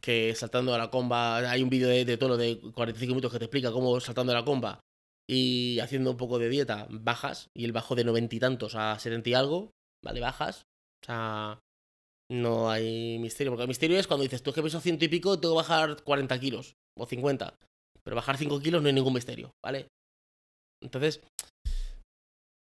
que 0.00 0.34
saltando 0.34 0.74
a 0.74 0.78
la 0.78 0.90
comba, 0.90 1.38
hay 1.38 1.62
un 1.62 1.70
vídeo 1.70 1.88
de, 1.88 2.04
de 2.04 2.16
de 2.16 2.60
45 2.74 3.10
minutos 3.10 3.32
que 3.32 3.38
te 3.38 3.44
explica 3.44 3.70
cómo 3.70 4.00
saltando 4.00 4.32
a 4.32 4.34
la 4.34 4.44
comba 4.44 4.80
y 5.28 5.78
haciendo 5.78 6.10
un 6.10 6.16
poco 6.16 6.38
de 6.38 6.48
dieta, 6.48 6.88
bajas, 6.90 7.48
y 7.56 7.64
él 7.64 7.72
bajó 7.72 7.94
de 7.94 8.04
noventa 8.04 8.34
y 8.34 8.40
tantos 8.40 8.74
a 8.74 8.98
setenta 8.98 9.30
y 9.30 9.34
algo, 9.34 9.70
¿vale? 10.04 10.20
Bajas. 10.20 10.62
O 11.02 11.06
sea, 11.06 11.60
no 12.30 12.70
hay 12.70 13.18
misterio, 13.18 13.52
porque 13.52 13.62
el 13.62 13.68
misterio 13.68 13.98
es 13.98 14.06
cuando 14.06 14.22
dices, 14.24 14.42
tú 14.42 14.50
es 14.50 14.54
que 14.54 14.62
peso 14.62 14.80
ciento 14.80 15.04
y 15.04 15.08
pico, 15.08 15.38
tengo 15.38 15.54
que 15.54 15.58
bajar 15.58 16.02
40 16.02 16.40
kilos 16.40 16.74
o 16.98 17.06
50. 17.06 17.54
Pero 18.02 18.16
bajar 18.16 18.36
5 18.36 18.60
kilos 18.60 18.82
no 18.82 18.88
hay 18.88 18.94
ningún 18.94 19.14
misterio, 19.14 19.52
¿vale? 19.64 19.88
Entonces, 20.82 21.20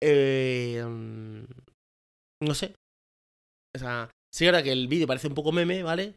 eh, 0.01 0.83
no 2.43 2.53
sé. 2.53 2.75
O 3.75 3.79
sea, 3.79 4.09
sí, 4.33 4.45
ahora 4.45 4.63
que 4.63 4.71
el 4.71 4.87
vídeo 4.87 5.07
parece 5.07 5.27
un 5.27 5.35
poco 5.35 5.51
meme, 5.51 5.83
¿vale? 5.83 6.15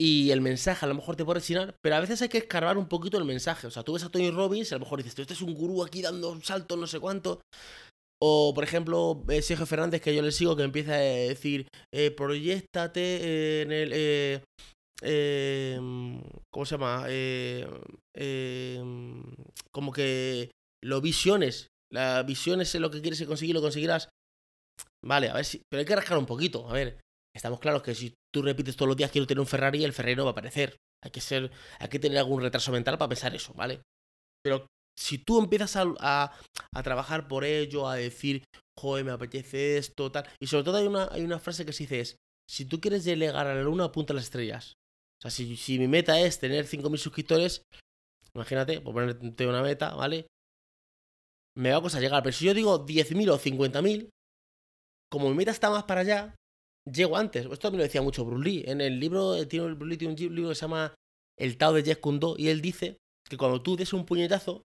Y 0.00 0.30
el 0.30 0.40
mensaje 0.40 0.84
a 0.84 0.88
lo 0.88 0.94
mejor 0.94 1.16
te 1.16 1.24
puede 1.24 1.40
rechinar, 1.40 1.74
pero 1.82 1.96
a 1.96 2.00
veces 2.00 2.22
hay 2.22 2.28
que 2.28 2.38
escarbar 2.38 2.78
un 2.78 2.88
poquito 2.88 3.18
el 3.18 3.24
mensaje. 3.24 3.66
O 3.66 3.70
sea, 3.70 3.82
tú 3.82 3.94
ves 3.94 4.04
a 4.04 4.10
Tony 4.10 4.30
Robbins 4.30 4.70
y 4.70 4.74
a 4.74 4.78
lo 4.78 4.84
mejor 4.84 5.02
dices, 5.02 5.18
este 5.18 5.34
es 5.34 5.42
un 5.42 5.54
gurú 5.54 5.82
aquí 5.82 6.02
dando 6.02 6.30
un 6.30 6.42
salto, 6.42 6.76
no 6.76 6.86
sé 6.86 7.00
cuánto. 7.00 7.40
O, 8.20 8.52
por 8.54 8.64
ejemplo, 8.64 9.22
Sergio 9.42 9.66
Fernández, 9.66 10.00
que 10.00 10.14
yo 10.14 10.22
le 10.22 10.32
sigo, 10.32 10.56
que 10.56 10.64
empieza 10.64 10.94
a 10.94 10.98
decir, 10.98 11.68
eh, 11.92 12.10
proyectate 12.10 13.62
en 13.62 13.72
el... 13.72 13.90
Eh, 13.92 14.42
em, 15.02 16.20
¿Cómo 16.52 16.66
se 16.66 16.74
llama? 16.74 17.06
Eh, 17.08 17.66
em, 18.16 19.22
como 19.72 19.92
que 19.92 20.50
lo 20.82 21.00
visiones. 21.00 21.68
La 21.92 22.22
visión 22.22 22.60
es 22.60 22.74
lo 22.74 22.90
que 22.90 23.00
quieres 23.00 23.24
conseguir, 23.24 23.54
lo 23.54 23.62
conseguirás. 23.62 24.08
Vale, 25.04 25.30
a 25.30 25.34
ver 25.34 25.44
si. 25.44 25.62
Pero 25.70 25.80
hay 25.80 25.86
que 25.86 25.96
rascar 25.96 26.18
un 26.18 26.26
poquito. 26.26 26.68
A 26.68 26.72
ver, 26.72 27.00
estamos 27.34 27.60
claros 27.60 27.82
que 27.82 27.94
si 27.94 28.14
tú 28.32 28.42
repites 28.42 28.76
todos 28.76 28.88
los 28.88 28.96
días 28.96 29.10
quiero 29.10 29.26
tener 29.26 29.40
un 29.40 29.46
Ferrari, 29.46 29.84
el 29.84 29.92
Ferrari 29.92 30.16
no 30.16 30.24
va 30.24 30.30
a 30.30 30.32
aparecer. 30.32 30.76
Hay 31.02 31.10
que 31.10 31.20
ser. 31.20 31.50
Hay 31.78 31.88
que 31.88 31.98
tener 31.98 32.18
algún 32.18 32.42
retraso 32.42 32.72
mental 32.72 32.98
para 32.98 33.08
pensar 33.08 33.34
eso, 33.34 33.54
¿vale? 33.54 33.80
Pero 34.42 34.66
si 34.98 35.18
tú 35.18 35.38
empiezas 35.38 35.76
a, 35.76 36.32
a, 36.72 36.82
trabajar 36.82 37.28
por 37.28 37.44
ello, 37.44 37.88
a 37.88 37.94
decir, 37.94 38.44
joder, 38.78 39.04
me 39.04 39.12
apetece 39.12 39.78
esto, 39.78 40.10
tal. 40.10 40.28
Y 40.40 40.48
sobre 40.48 40.64
todo 40.64 40.76
hay 40.76 40.86
una, 40.86 41.08
hay 41.12 41.22
una 41.22 41.38
frase 41.38 41.64
que 41.64 41.72
se 41.72 41.84
dice 41.84 42.00
es, 42.00 42.16
si 42.50 42.64
tú 42.64 42.80
quieres 42.80 43.04
llegar 43.04 43.46
a 43.46 43.54
la 43.54 43.62
luna, 43.62 43.84
apunta 43.84 44.12
a 44.12 44.16
las 44.16 44.24
estrellas. 44.24 44.74
O 45.18 45.22
sea, 45.22 45.30
si, 45.30 45.56
si 45.56 45.78
mi 45.78 45.86
meta 45.86 46.18
es 46.20 46.40
tener 46.40 46.66
5.000 46.66 46.96
suscriptores, 46.96 47.62
imagínate, 48.34 48.80
por 48.80 48.94
ponerte 48.94 49.46
una 49.46 49.62
meta, 49.62 49.94
¿vale? 49.94 50.26
Me 51.58 51.72
va 51.72 51.78
a 51.78 51.80
costar 51.82 52.00
llegar. 52.00 52.22
Pero 52.22 52.32
si 52.32 52.44
yo 52.44 52.54
digo 52.54 52.86
10.000 52.86 53.30
o 53.30 53.38
50.000, 53.38 54.10
como 55.10 55.28
mi 55.28 55.34
meta 55.34 55.50
está 55.50 55.70
más 55.70 55.84
para 55.84 56.02
allá, 56.02 56.34
llego 56.84 57.16
antes. 57.16 57.46
Esto 57.46 57.70
me 57.70 57.78
lo 57.78 57.82
decía 57.82 58.00
mucho 58.02 58.24
Bruce 58.24 58.44
Lee. 58.48 58.64
En 58.66 58.80
el 58.80 59.00
libro, 59.00 59.46
tiene, 59.48 59.74
Bruce 59.74 59.90
Lee 59.90 59.96
tiene 59.96 60.14
un 60.14 60.34
libro 60.34 60.50
que 60.50 60.54
se 60.54 60.62
llama 60.62 60.94
El 61.36 61.56
Tao 61.56 61.72
de 61.72 61.82
Jeff 61.82 61.98
Kundo, 61.98 62.36
y 62.38 62.48
él 62.48 62.60
dice 62.60 62.98
que 63.28 63.36
cuando 63.36 63.60
tú 63.62 63.76
des 63.76 63.92
un 63.92 64.06
puñetazo, 64.06 64.62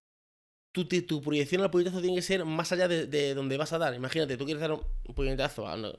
tu, 0.74 1.22
proyección 1.22 1.62
al 1.62 1.70
puñetazo 1.70 2.00
tiene 2.00 2.16
que 2.16 2.22
ser 2.22 2.44
más 2.44 2.72
allá 2.72 2.88
de, 2.88 3.34
donde 3.34 3.56
vas 3.56 3.72
a 3.72 3.78
dar. 3.78 3.94
Imagínate, 3.94 4.36
tú 4.36 4.44
quieres 4.44 4.60
dar 4.60 4.72
un 4.72 5.14
puñetazo. 5.14 5.64
No, 5.76 5.92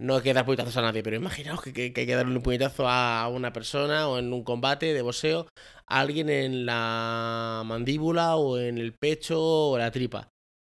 no 0.00 0.16
hay 0.16 0.22
que 0.22 0.34
dar 0.34 0.44
puñetazos 0.44 0.76
a 0.76 0.82
nadie, 0.82 1.04
pero 1.04 1.16
imaginaos 1.16 1.62
que, 1.62 1.82
hay 1.82 1.92
que 1.92 2.14
darle 2.14 2.34
un 2.34 2.42
puñetazo 2.42 2.88
a 2.88 3.28
una 3.28 3.52
persona 3.52 4.08
o 4.08 4.18
en 4.18 4.32
un 4.32 4.42
combate 4.42 4.92
de 4.92 5.02
boxeo 5.02 5.46
a 5.86 6.00
alguien 6.00 6.30
en 6.30 6.66
la 6.66 7.62
mandíbula 7.64 8.34
o 8.36 8.58
en 8.58 8.78
el 8.78 8.94
pecho 9.00 9.40
o 9.40 9.78
la 9.78 9.92
tripa. 9.92 10.28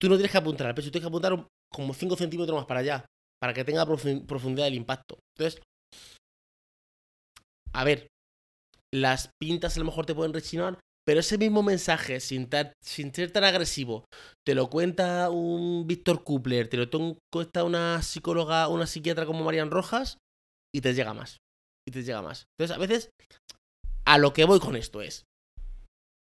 Tú 0.01 0.09
no 0.09 0.15
tienes 0.15 0.31
que 0.31 0.37
apuntar 0.37 0.67
al 0.67 0.75
pecho, 0.75 0.91
tienes 0.91 1.05
que 1.05 1.09
apuntar 1.09 1.47
como 1.71 1.93
5 1.93 2.17
centímetros 2.17 2.57
más 2.57 2.65
para 2.65 2.81
allá, 2.81 3.05
para 3.39 3.53
que 3.53 3.63
tenga 3.63 3.85
profundidad 3.85 4.65
del 4.65 4.75
impacto. 4.75 5.19
Entonces, 5.37 5.61
a 7.71 7.83
ver, 7.85 8.07
las 8.93 9.29
pintas 9.39 9.77
a 9.77 9.79
lo 9.79 9.85
mejor 9.85 10.05
te 10.05 10.13
pueden 10.13 10.33
rechinar, 10.33 10.77
pero 11.05 11.19
ese 11.19 11.37
mismo 11.37 11.63
mensaje, 11.63 12.19
sin, 12.19 12.49
ser 12.49 13.31
tan 13.31 13.43
agresivo, 13.43 14.05
te 14.45 14.55
lo 14.55 14.69
cuenta 14.69 15.29
un 15.29 15.85
Víctor 15.85 16.23
Kupler, 16.23 16.69
te 16.69 16.77
lo 16.77 17.17
cuenta 17.31 17.63
una 17.63 18.01
psicóloga, 18.01 18.69
una 18.69 18.87
psiquiatra 18.87 19.25
como 19.25 19.43
Marian 19.43 19.71
Rojas, 19.71 20.17
y 20.73 20.81
te 20.81 20.93
llega 20.93 21.13
más. 21.13 21.37
Y 21.87 21.91
te 21.91 22.03
llega 22.03 22.21
más. 22.21 22.45
Entonces, 22.57 22.77
a 22.77 22.79
veces, 22.79 23.09
a 24.05 24.17
lo 24.17 24.33
que 24.33 24.45
voy 24.45 24.59
con 24.59 24.75
esto 24.75 25.01
es. 25.01 25.23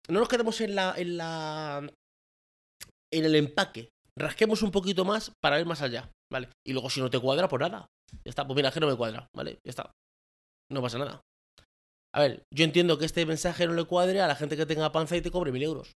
No 0.09 0.19
nos 0.19 0.27
quedemos 0.27 0.59
en 0.61 0.75
la. 0.75 0.93
en 0.97 1.17
la. 1.17 1.89
en 3.13 3.25
el 3.25 3.35
empaque. 3.35 3.89
Rasquemos 4.17 4.61
un 4.63 4.71
poquito 4.71 5.05
más 5.05 5.31
para 5.41 5.59
ir 5.59 5.65
más 5.65 5.81
allá, 5.81 6.11
¿vale? 6.31 6.49
Y 6.65 6.73
luego 6.73 6.89
si 6.89 6.99
no 6.99 7.09
te 7.09 7.19
cuadra, 7.19 7.47
pues 7.47 7.59
nada. 7.61 7.87
Ya 8.11 8.29
está, 8.29 8.45
pues 8.45 8.55
mira, 8.55 8.71
que 8.71 8.79
no 8.79 8.87
me 8.87 8.97
cuadra, 8.97 9.27
¿vale? 9.35 9.59
Ya 9.65 9.69
está. 9.69 9.91
No 10.71 10.81
pasa 10.81 10.97
nada. 10.97 11.21
A 12.15 12.21
ver, 12.21 12.43
yo 12.53 12.63
entiendo 12.63 12.97
que 12.97 13.05
este 13.05 13.25
mensaje 13.25 13.65
no 13.65 13.73
le 13.73 13.85
cuadre 13.85 14.21
a 14.21 14.27
la 14.27 14.35
gente 14.35 14.55
que 14.55 14.65
tenga 14.65 14.91
panza 14.91 15.17
y 15.17 15.21
te 15.21 15.31
cobre 15.31 15.51
mil 15.51 15.63
euros. 15.63 15.93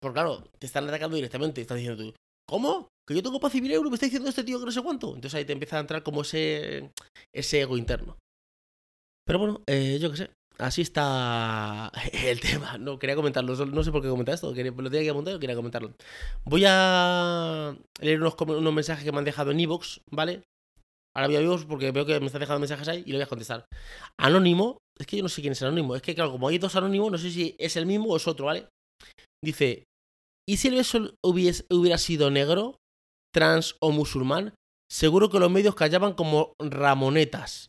Porque 0.00 0.14
claro, 0.14 0.44
te 0.58 0.66
están 0.66 0.86
atacando 0.88 1.16
directamente. 1.16 1.60
Estás 1.60 1.78
diciendo 1.78 2.02
tú, 2.02 2.14
¿cómo? 2.46 2.88
Que 3.06 3.14
yo 3.14 3.22
tengo 3.22 3.40
panza 3.40 3.56
y 3.56 3.62
mil 3.62 3.72
euros, 3.72 3.90
me 3.90 3.94
está 3.94 4.06
diciendo 4.06 4.28
este 4.28 4.44
tío 4.44 4.58
que 4.58 4.66
no 4.66 4.72
sé 4.72 4.82
cuánto. 4.82 5.08
Entonces 5.14 5.34
ahí 5.34 5.44
te 5.44 5.52
empieza 5.52 5.78
a 5.78 5.80
entrar 5.80 6.02
como 6.02 6.22
ese, 6.22 6.92
ese 7.34 7.60
ego 7.60 7.78
interno. 7.78 8.18
Pero 9.24 9.38
bueno, 9.38 9.62
eh, 9.66 9.98
yo 10.00 10.10
qué 10.10 10.16
sé. 10.18 10.30
Así 10.58 10.82
está 10.82 11.90
el 12.12 12.40
tema. 12.40 12.76
No 12.78 12.98
quería 12.98 13.16
comentarlo. 13.16 13.54
No 13.66 13.82
sé 13.82 13.92
por 13.92 14.02
qué 14.02 14.08
comentar 14.08 14.34
esto. 14.34 14.48
Lo 14.48 14.54
tenía 14.54 15.02
que 15.02 15.10
apuntar 15.10 15.38
quería 15.38 15.56
comentarlo. 15.56 15.94
Voy 16.44 16.64
a 16.66 17.74
leer 18.00 18.20
unos, 18.20 18.36
unos 18.40 18.74
mensajes 18.74 19.04
que 19.04 19.12
me 19.12 19.18
han 19.18 19.24
dejado 19.24 19.52
en 19.52 19.60
Evox, 19.60 20.02
¿vale? 20.10 20.42
Ahora 21.14 21.28
voy 21.28 21.36
a 21.36 21.40
Evox 21.40 21.64
porque 21.64 21.92
veo 21.92 22.04
que 22.04 22.20
me 22.20 22.26
están 22.26 22.40
dejando 22.40 22.60
mensajes 22.60 22.88
ahí 22.88 23.02
y 23.06 23.12
le 23.12 23.18
voy 23.18 23.22
a 23.22 23.26
contestar. 23.28 23.64
Anónimo 24.18 24.78
es 24.98 25.06
que 25.06 25.16
yo 25.16 25.22
no 25.22 25.28
sé 25.28 25.40
quién 25.40 25.52
es 25.52 25.62
anónimo. 25.62 25.94
Es 25.94 26.02
que, 26.02 26.14
claro, 26.14 26.32
como 26.32 26.48
hay 26.48 26.58
dos 26.58 26.76
anónimos, 26.76 27.12
no 27.12 27.18
sé 27.18 27.30
si 27.30 27.54
es 27.58 27.76
el 27.76 27.86
mismo 27.86 28.10
o 28.10 28.16
es 28.16 28.26
otro, 28.26 28.46
¿vale? 28.46 28.68
Dice: 29.44 29.84
¿Y 30.48 30.56
si 30.56 30.68
el 30.68 30.74
beso 30.74 31.14
hubiera 31.22 31.98
sido 31.98 32.30
negro, 32.30 32.78
trans 33.34 33.76
o 33.80 33.90
musulmán? 33.90 34.54
Seguro 34.90 35.30
que 35.30 35.40
los 35.40 35.50
medios 35.50 35.74
callaban 35.74 36.14
como 36.14 36.54
ramonetas. 36.60 37.68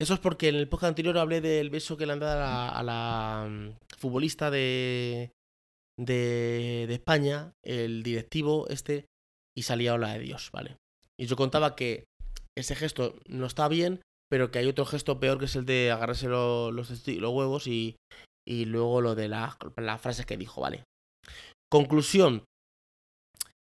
Eso 0.00 0.14
es 0.14 0.20
porque 0.20 0.48
en 0.48 0.56
el 0.56 0.68
podcast 0.68 0.90
anterior 0.90 1.18
hablé 1.18 1.40
del 1.40 1.70
beso 1.70 1.96
que 1.96 2.06
le 2.06 2.12
han 2.12 2.20
dado 2.20 2.42
a 2.72 2.82
la, 2.82 3.48
mm, 3.48 3.96
futbolista 3.96 4.50
de, 4.50 5.32
de, 5.98 6.84
de, 6.86 6.94
España, 6.94 7.52
el 7.64 8.04
directivo 8.04 8.68
este, 8.68 9.06
y 9.56 9.62
salía 9.62 9.94
hola 9.94 10.12
de 10.12 10.20
Dios, 10.20 10.50
¿vale? 10.52 10.76
Y 11.18 11.26
yo 11.26 11.34
contaba 11.34 11.74
que 11.74 12.04
ese 12.56 12.76
gesto 12.76 13.16
no 13.26 13.46
está 13.46 13.66
bien, 13.66 14.00
pero 14.30 14.50
que 14.50 14.58
hay 14.58 14.66
otro 14.66 14.84
gesto 14.84 15.20
peor 15.20 15.38
que 15.38 15.46
es 15.46 15.56
el 15.56 15.64
de 15.64 15.90
agarrarse 15.90 16.28
los, 16.28 16.72
huevos 17.06 17.66
y, 17.66 17.96
luego 18.46 19.00
lo 19.00 19.14
de 19.14 19.28
las 19.28 19.56
frases 20.00 20.26
que 20.26 20.36
dijo, 20.36 20.60
¿vale? 20.60 20.84
Conclusión. 21.70 22.44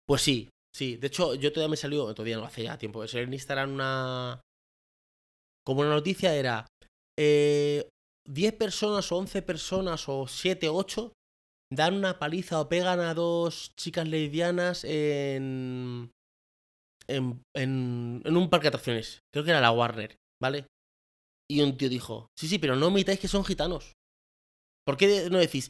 Pues 0.08 0.22
sí, 0.22 0.50
sí. 0.76 0.96
De 0.98 1.08
hecho, 1.08 1.36
yo 1.36 1.52
todavía 1.52 1.72
me 1.72 1.78
salió, 1.78 2.14
todavía 2.14 2.38
no 2.38 2.46
hace 2.46 2.64
ya 2.64 2.78
tiempo, 2.78 3.04
de 3.04 3.22
en 3.22 3.34
Instagram 3.34 3.74
una... 3.74 4.42
Como 5.66 5.82
una 5.82 5.90
noticia 5.90 6.34
era... 6.36 6.66
Eh, 7.18 7.88
10 8.28 8.54
personas 8.54 9.12
o 9.12 9.18
11 9.18 9.42
personas 9.42 10.08
o 10.08 10.28
7 10.28 10.70
o 10.70 10.76
8 10.76 11.14
dan 11.72 11.96
una 11.96 12.20
paliza 12.20 12.62
o 12.62 12.70
pegan 12.70 13.00
a 13.00 13.14
dos 13.14 13.74
chicas 13.76 14.08
lesbianas 14.08 14.84
en, 14.84 16.12
en, 17.08 17.42
en, 17.56 18.22
en 18.24 18.38
un 18.38 18.50
parque 18.50 18.66
de 18.66 18.70
atracciones. 18.70 19.20
Creo 19.34 19.44
que 19.44 19.52
era 19.52 19.62
la 19.62 19.72
Warner. 19.72 20.16
¿Vale? 20.42 20.68
Y 21.50 21.62
un 21.62 21.78
tío 21.78 21.90
dijo, 21.90 22.28
sí, 22.38 22.48
sí, 22.48 22.60
pero 22.60 22.76
no 22.76 22.88
omitáis 22.88 23.20
que 23.20 23.28
son 23.28 23.44
gitanos. 23.44 23.94
¿Por 24.86 24.98
qué 24.98 25.30
no 25.30 25.38
decís, 25.38 25.70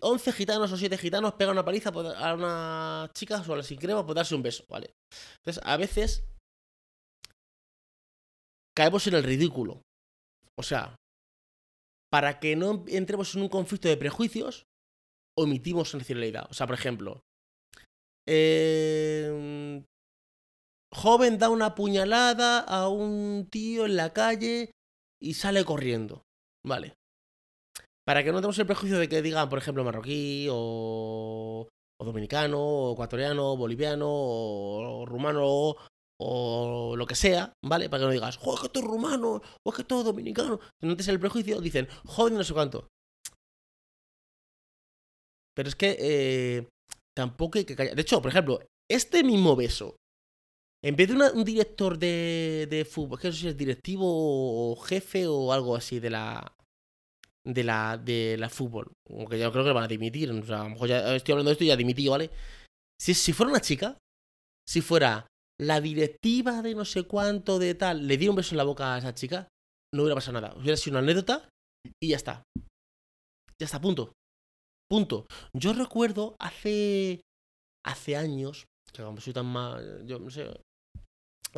11 0.00 0.32
gitanos 0.32 0.70
o 0.70 0.76
7 0.76 0.96
gitanos 0.96 1.34
pegan 1.34 1.54
una 1.54 1.64
paliza 1.64 1.90
a 1.90 2.34
una 2.34 3.10
chica 3.14 3.42
o 3.46 3.52
a 3.52 3.56
la 3.56 3.62
sin 3.62 3.78
crema 3.78 4.06
por 4.06 4.14
darse 4.14 4.34
un 4.34 4.42
beso, 4.42 4.64
¿vale? 4.68 4.94
Entonces, 5.38 5.62
a 5.64 5.76
veces 5.76 6.24
caemos 8.76 9.06
en 9.08 9.14
el 9.14 9.24
ridículo. 9.24 9.82
O 10.56 10.62
sea, 10.62 10.94
para 12.12 12.38
que 12.38 12.54
no 12.54 12.84
entremos 12.86 13.34
en 13.34 13.42
un 13.42 13.48
conflicto 13.48 13.88
de 13.88 13.96
prejuicios, 13.96 14.66
omitimos 15.36 15.94
nacionalidad. 15.94 16.46
O 16.50 16.54
sea, 16.54 16.66
por 16.66 16.74
ejemplo, 16.74 17.22
eh, 18.28 19.82
Joven 20.92 21.38
da 21.38 21.50
una 21.50 21.74
puñalada 21.74 22.60
a 22.60 22.88
un 22.88 23.46
tío 23.50 23.86
en 23.86 23.96
la 23.96 24.12
calle 24.12 24.72
y 25.20 25.34
sale 25.34 25.64
corriendo. 25.64 26.24
Vale. 26.66 26.94
Para 28.04 28.24
que 28.24 28.32
no 28.32 28.38
tengamos 28.38 28.58
el 28.58 28.66
prejuicio 28.66 28.98
de 28.98 29.08
que 29.08 29.22
digan, 29.22 29.48
por 29.48 29.58
ejemplo, 29.58 29.84
marroquí 29.84 30.48
o, 30.50 31.68
o 32.00 32.04
dominicano, 32.04 32.58
o 32.60 32.92
ecuatoriano, 32.94 33.52
o 33.52 33.56
boliviano, 33.56 34.08
o, 34.08 35.06
rumano, 35.06 35.76
o 36.18 36.96
lo 36.96 37.06
que 37.06 37.14
sea, 37.14 37.52
¿vale? 37.64 37.88
Para 37.88 38.00
que 38.00 38.06
no 38.06 38.12
digas, 38.12 38.36
joder, 38.36 38.60
que 38.60 38.66
esto 38.66 38.80
es 38.80 38.86
rumano, 38.86 39.40
o 39.64 39.72
que 39.72 39.82
esto 39.82 40.00
es 40.00 40.04
dominicano. 40.04 40.58
No 40.82 40.96
tienes 40.96 41.08
el 41.08 41.20
prejuicio, 41.20 41.60
dicen, 41.60 41.88
joven 42.04 42.34
no 42.34 42.42
sé 42.42 42.52
cuánto. 42.52 42.88
Pero 45.54 45.68
es 45.68 45.76
que 45.76 45.96
eh, 46.00 46.68
tampoco 47.14 47.58
hay 47.58 47.64
que 47.64 47.76
callar. 47.76 47.94
De 47.94 48.02
hecho, 48.02 48.20
por 48.20 48.30
ejemplo, 48.30 48.60
este 48.90 49.22
mismo 49.22 49.54
beso 49.54 49.96
en 50.82 50.96
vez 50.96 51.08
de 51.08 51.14
un 51.14 51.44
director 51.44 51.98
de, 51.98 52.66
de 52.70 52.84
fútbol, 52.84 53.18
que 53.18 53.28
no 53.28 53.32
sé 53.32 53.40
si 53.40 53.48
es 53.48 53.56
directivo 53.56 54.06
o 54.06 54.76
jefe 54.76 55.26
o 55.26 55.52
algo 55.52 55.76
así 55.76 56.00
de 56.00 56.10
la, 56.10 56.56
de 57.44 57.64
la, 57.64 57.98
de 57.98 58.36
la 58.38 58.48
fútbol. 58.48 58.92
Aunque 59.08 59.38
yo 59.38 59.52
creo 59.52 59.64
que 59.64 59.68
lo 59.68 59.74
van 59.74 59.84
a 59.84 59.88
dimitir. 59.88 60.30
O 60.30 60.44
sea, 60.44 60.62
a 60.62 60.64
lo 60.64 60.70
mejor 60.70 60.88
ya 60.88 61.14
estoy 61.14 61.32
hablando 61.32 61.50
de 61.50 61.52
esto 61.52 61.64
y 61.64 61.68
ya 61.68 61.76
dimitido, 61.76 62.12
¿vale? 62.12 62.30
Si, 62.98 63.14
si 63.14 63.32
fuera 63.32 63.50
una 63.50 63.60
chica, 63.60 63.98
si 64.68 64.80
fuera 64.80 65.26
la 65.58 65.80
directiva 65.80 66.62
de 66.62 66.74
no 66.74 66.84
sé 66.84 67.02
cuánto 67.02 67.58
de 67.58 67.74
tal, 67.74 68.06
le 68.06 68.16
diera 68.16 68.30
un 68.30 68.36
beso 68.36 68.54
en 68.54 68.58
la 68.58 68.64
boca 68.64 68.94
a 68.94 68.98
esa 68.98 69.14
chica, 69.14 69.48
no 69.94 70.02
hubiera 70.02 70.14
pasado 70.14 70.40
nada. 70.40 70.54
Hubiera 70.56 70.76
sido 70.76 70.94
una 70.94 71.00
anécdota 71.00 71.48
y 72.02 72.08
ya 72.08 72.16
está. 72.16 72.42
Ya 73.58 73.66
está, 73.66 73.80
punto. 73.80 74.12
Punto. 74.88 75.26
Yo 75.52 75.72
recuerdo 75.72 76.36
hace. 76.40 77.20
Hace 77.84 78.16
años. 78.16 78.66
Que 78.92 79.02
como 79.02 79.20
soy 79.20 79.32
tan 79.32 79.46
mal. 79.46 80.06
Yo 80.06 80.18
no 80.18 80.30
sé. 80.30 80.50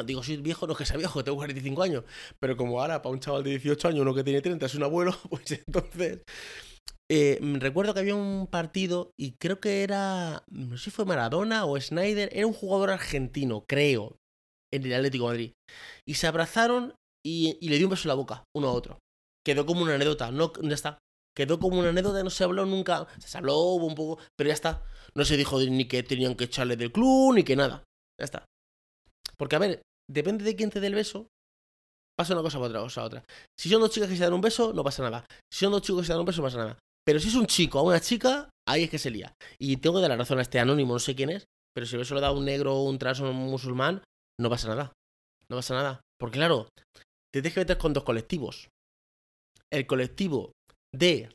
Digo, 0.05 0.22
soy 0.22 0.37
viejo, 0.38 0.66
no 0.66 0.72
es 0.72 0.78
que 0.78 0.87
sea 0.87 0.96
viejo, 0.96 1.22
tengo 1.24 1.37
45 1.37 1.83
años. 1.83 2.05
Pero 2.40 2.57
como 2.57 2.81
ahora, 2.81 3.02
para 3.02 3.12
un 3.12 3.20
chaval 3.20 3.44
de 3.44 3.50
18 3.50 3.88
años, 3.88 4.00
uno 4.00 4.14
que 4.14 4.24
tiene 4.24 4.40
30 4.40 4.66
es 4.66 4.74
un 4.74 4.83
abuelo, 4.83 5.16
pues 5.31 5.52
entonces. 5.52 6.20
Eh, 7.11 7.38
recuerdo 7.59 7.92
que 7.92 8.00
había 8.00 8.14
un 8.14 8.46
partido 8.46 9.11
y 9.18 9.33
creo 9.33 9.61
que 9.61 9.83
era. 9.83 10.44
No 10.48 10.78
sé 10.78 10.85
si 10.85 10.90
fue 10.90 11.05
Maradona 11.05 11.66
o 11.66 11.78
Snyder. 11.78 12.31
Era 12.33 12.46
un 12.46 12.55
jugador 12.55 12.90
argentino, 12.90 13.64
creo. 13.68 14.16
En 14.72 14.87
el 14.87 14.94
Atlético 14.94 15.26
Madrid. 15.26 15.52
Y 16.07 16.14
se 16.14 16.26
abrazaron 16.26 16.94
y, 17.24 17.59
y 17.61 17.68
le 17.68 17.76
dio 17.76 17.87
un 17.87 17.90
beso 17.90 18.05
en 18.05 18.09
la 18.09 18.14
boca, 18.14 18.44
uno 18.57 18.68
a 18.68 18.72
otro. 18.72 18.98
Quedó 19.44 19.66
como 19.66 19.83
una 19.83 19.96
anécdota, 19.96 20.31
no, 20.31 20.52
ya 20.62 20.74
está. 20.74 20.98
Quedó 21.35 21.59
como 21.59 21.78
una 21.78 21.88
anécdota, 21.88 22.22
no 22.22 22.31
se 22.31 22.44
habló 22.44 22.66
nunca. 22.66 23.07
Se 23.18 23.38
habló 23.38 23.59
un 23.74 23.94
poco, 23.94 24.22
pero 24.37 24.48
ya 24.48 24.55
está. 24.55 24.85
No 25.14 25.24
se 25.24 25.37
dijo 25.37 25.61
ni 25.61 25.87
que 25.87 26.02
tenían 26.02 26.35
que 26.35 26.44
echarle 26.44 26.76
del 26.76 26.92
club, 26.92 27.35
ni 27.35 27.42
que 27.42 27.57
nada. 27.57 27.85
Ya 28.18 28.24
está. 28.24 28.44
Porque, 29.42 29.57
a 29.57 29.59
ver, 29.59 29.83
depende 30.09 30.44
de 30.44 30.55
quién 30.55 30.70
te 30.70 30.78
dé 30.78 30.87
el 30.87 30.94
beso, 30.94 31.26
pasa 32.16 32.33
una 32.33 32.44
cosa 32.44 32.59
por 32.59 32.68
otra 32.68 32.81
cosa 32.81 33.02
otra. 33.02 33.24
Si 33.59 33.68
son 33.68 33.81
dos 33.81 33.90
chicas 33.90 34.09
que 34.09 34.14
se 34.14 34.22
dan 34.22 34.35
un 34.35 34.40
beso, 34.40 34.72
no 34.72 34.85
pasa 34.85 35.02
nada. 35.02 35.26
Si 35.52 35.64
son 35.64 35.72
dos 35.72 35.83
chicos 35.83 36.02
que 36.02 36.07
se 36.07 36.12
dan 36.12 36.20
un 36.20 36.26
beso, 36.26 36.42
no 36.42 36.46
pasa 36.46 36.59
nada. 36.59 36.78
Pero 37.05 37.18
si 37.18 37.26
es 37.26 37.35
un 37.35 37.46
chico 37.46 37.81
a 37.81 37.83
una 37.83 38.00
chica, 38.00 38.50
ahí 38.68 38.85
es 38.85 38.90
que 38.90 39.00
se 39.00 39.11
lía. 39.11 39.35
Y 39.59 39.78
tengo 39.78 39.96
que 39.96 40.02
dar 40.02 40.11
la 40.11 40.16
razón 40.16 40.38
a 40.38 40.42
este 40.42 40.61
anónimo, 40.61 40.92
no 40.92 41.00
sé 41.00 41.16
quién 41.16 41.28
es, 41.31 41.46
pero 41.74 41.88
si 41.88 41.96
el 41.96 41.98
beso 41.98 42.14
lo 42.14 42.20
da 42.20 42.31
un 42.31 42.44
negro, 42.44 42.83
un 42.83 43.00
trans 43.00 43.18
o 43.18 43.28
un 43.28 43.35
musulmán, 43.35 44.05
no 44.40 44.48
pasa 44.48 44.68
nada. 44.68 44.92
No 45.48 45.57
pasa 45.57 45.74
nada. 45.74 46.00
Porque 46.20 46.38
claro, 46.38 46.68
te 47.33 47.42
tienes 47.42 47.55
que 47.55 47.61
meter 47.62 47.78
con 47.78 47.92
dos 47.92 48.05
colectivos. 48.05 48.68
El 49.72 49.88
colectivo 49.88 50.52
de 50.94 51.35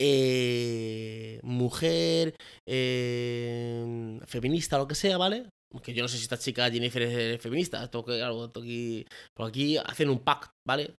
eh, 0.00 1.40
mujer 1.42 2.36
eh, 2.68 4.20
feminista 4.28 4.78
lo 4.78 4.86
que 4.86 4.94
sea, 4.94 5.18
¿vale? 5.18 5.48
Que 5.82 5.92
yo 5.92 6.02
no 6.02 6.08
sé 6.08 6.16
si 6.16 6.24
esta 6.24 6.38
chica 6.38 6.70
Jennifer 6.70 7.02
es 7.02 7.40
feminista, 7.40 7.82
esto 7.84 8.04
que 8.04 8.22
algo 8.22 8.44
aquí, 8.44 9.06
por 9.36 9.48
aquí 9.48 9.76
hacen 9.76 10.08
un 10.08 10.20
pack, 10.20 10.50
¿vale? 10.66 10.94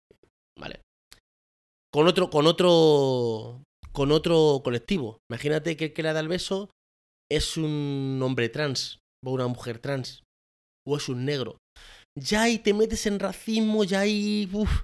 Vale. 0.58 0.80
Con 1.92 2.08
otro, 2.08 2.28
con 2.28 2.46
otro, 2.46 3.62
con 3.92 4.10
otro 4.10 4.62
colectivo. 4.64 5.18
Imagínate 5.30 5.76
que 5.76 5.87
el 5.87 5.92
que 5.92 6.02
le 6.02 6.12
da 6.12 6.20
el 6.20 6.28
beso 6.28 6.70
es 7.30 7.56
un 7.56 8.20
hombre 8.22 8.48
trans 8.48 8.98
o 9.24 9.30
una 9.30 9.46
mujer 9.46 9.78
trans 9.78 10.22
o 10.87 10.96
es 10.96 11.08
un 11.08 11.24
negro. 11.24 11.58
Ya 12.18 12.42
ahí 12.42 12.58
te 12.58 12.74
metes 12.74 13.06
en 13.06 13.18
racismo, 13.18 13.84
ya 13.84 14.00
ahí, 14.00 14.48
uf, 14.52 14.82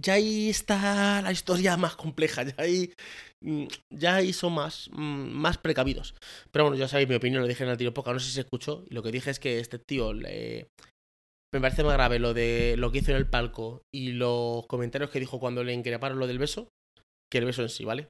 ya 0.00 0.14
ahí 0.14 0.48
está 0.48 1.22
la 1.22 1.32
historia 1.32 1.76
más 1.76 1.96
compleja, 1.96 2.44
ya 2.44 2.54
ahí, 2.58 2.92
mm, 3.40 3.66
ya 3.90 4.16
ahí 4.16 4.32
son 4.32 4.54
más, 4.54 4.88
mm, 4.92 5.30
más 5.32 5.58
precavidos. 5.58 6.14
Pero 6.50 6.64
bueno, 6.64 6.78
ya 6.78 6.88
sabéis 6.88 7.08
mi 7.08 7.16
opinión, 7.16 7.42
lo 7.42 7.48
dije 7.48 7.64
en 7.64 7.70
el 7.70 7.76
tiro 7.76 7.94
poca, 7.94 8.12
no 8.12 8.20
sé 8.20 8.26
si 8.26 8.32
se 8.34 8.40
escuchó, 8.40 8.84
y 8.88 8.94
lo 8.94 9.02
que 9.02 9.12
dije 9.12 9.30
es 9.30 9.40
que 9.40 9.58
este 9.60 9.78
tío 9.78 10.12
le... 10.12 10.68
me 11.52 11.60
parece 11.60 11.82
más 11.82 11.94
grave 11.94 12.18
lo 12.18 12.34
de 12.34 12.76
lo 12.78 12.92
que 12.92 12.98
hizo 12.98 13.10
en 13.10 13.16
el 13.16 13.28
palco 13.28 13.82
y 13.94 14.12
los 14.12 14.66
comentarios 14.66 15.10
que 15.10 15.20
dijo 15.20 15.40
cuando 15.40 15.64
le 15.64 15.72
increparon 15.72 16.18
lo 16.18 16.26
del 16.26 16.38
beso, 16.38 16.68
que 17.30 17.38
el 17.38 17.46
beso 17.46 17.62
en 17.62 17.68
sí, 17.68 17.84
¿vale? 17.84 18.08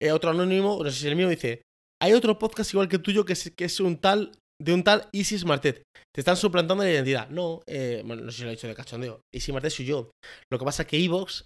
Eh, 0.00 0.12
otro 0.12 0.30
anónimo, 0.30 0.82
no 0.82 0.90
sé 0.90 0.96
si 0.96 1.06
es 1.06 1.10
el 1.10 1.16
mío, 1.16 1.28
dice, 1.28 1.62
hay 2.00 2.12
otro 2.12 2.38
podcast 2.38 2.72
igual 2.72 2.88
que 2.88 2.96
el 2.96 3.02
tuyo 3.02 3.24
que 3.24 3.32
es, 3.32 3.50
que 3.56 3.64
es 3.64 3.80
un 3.80 3.98
tal 3.98 4.32
de 4.60 4.74
un 4.74 4.82
tal 4.84 5.08
Isis 5.12 5.44
Martet. 5.44 5.82
Te 6.14 6.20
están 6.20 6.36
suplantando 6.36 6.84
la 6.84 6.90
identidad. 6.90 7.28
No, 7.28 7.62
eh, 7.66 8.02
bueno, 8.04 8.22
no 8.22 8.30
sé 8.30 8.38
si 8.38 8.42
lo 8.44 8.48
he 8.48 8.52
dicho 8.52 8.68
de 8.68 8.74
cachondeo. 8.74 9.20
Isis 9.34 9.52
Martet 9.52 9.72
soy 9.72 9.86
yo. 9.86 10.10
Lo 10.50 10.58
que 10.58 10.64
pasa 10.64 10.82
es 10.82 10.88
que 10.88 11.02
Evox, 11.02 11.44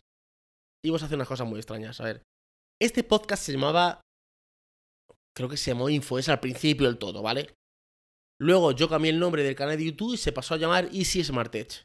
Evox 0.84 1.02
hace 1.02 1.14
unas 1.14 1.28
cosas 1.28 1.46
muy 1.46 1.58
extrañas. 1.58 2.00
A 2.00 2.04
ver, 2.04 2.22
este 2.80 3.02
podcast 3.04 3.42
se 3.42 3.52
llamaba, 3.52 4.00
creo 5.36 5.48
que 5.48 5.56
se 5.56 5.70
llamó 5.70 5.88
Infoes 5.88 6.28
al 6.28 6.40
principio 6.40 6.86
del 6.86 6.98
todo, 6.98 7.22
¿vale? 7.22 7.52
Luego 8.40 8.72
yo 8.72 8.88
cambié 8.88 9.10
el 9.10 9.18
nombre 9.18 9.42
del 9.42 9.54
canal 9.54 9.76
de 9.76 9.84
YouTube 9.84 10.14
y 10.14 10.16
se 10.16 10.32
pasó 10.32 10.54
a 10.54 10.58
llamar 10.58 10.88
Isis 10.92 11.30
Martet. 11.30 11.82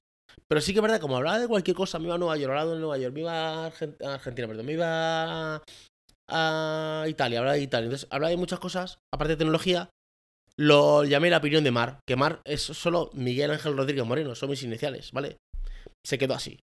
Pero 0.48 0.62
sí 0.62 0.74
que 0.74 0.80
es 0.80 0.84
verdad, 0.84 1.02
como 1.02 1.18
hablaba 1.18 1.40
de 1.40 1.48
cualquier 1.48 1.76
cosa, 1.76 2.00
me 2.00 2.06
iba 2.06 2.16
a 2.16 2.18
Nueva 2.18 2.38
York, 2.38 2.52
hablaba 2.52 2.74
de 2.74 2.80
Nueva 2.80 2.98
York, 2.98 3.14
me 3.14 3.22
iba 3.22 3.32
a 3.34 3.66
Argentina, 3.66 4.48
perdón, 4.48 4.66
me 4.66 4.74
iba 4.74 5.62
a 6.30 7.06
Italia, 7.08 7.40
hablaba 7.40 7.56
de 7.56 7.64
Italia. 7.64 7.86
Entonces, 7.86 8.08
hablaba 8.12 8.30
de 8.30 8.38
muchas 8.38 8.60
cosas, 8.60 9.00
aparte 9.14 9.34
de 9.34 9.38
tecnología, 9.38 9.90
lo 10.58 11.04
llamé 11.04 11.30
la 11.30 11.38
opinión 11.38 11.64
de 11.64 11.72
Mar, 11.72 12.00
que 12.08 12.16
Mar 12.16 12.42
es 12.46 12.62
solo 12.62 13.10
Miguel 13.14 13.52
Ángel 13.52 13.76
Rodríguez 13.76 14.06
Moreno, 14.06 14.36
son 14.36 14.50
mis 14.50 14.64
iniciales, 14.64 15.12
¿vale? 15.12 15.38
Se 16.06 16.18
quedó 16.18 16.34
así. 16.34 16.60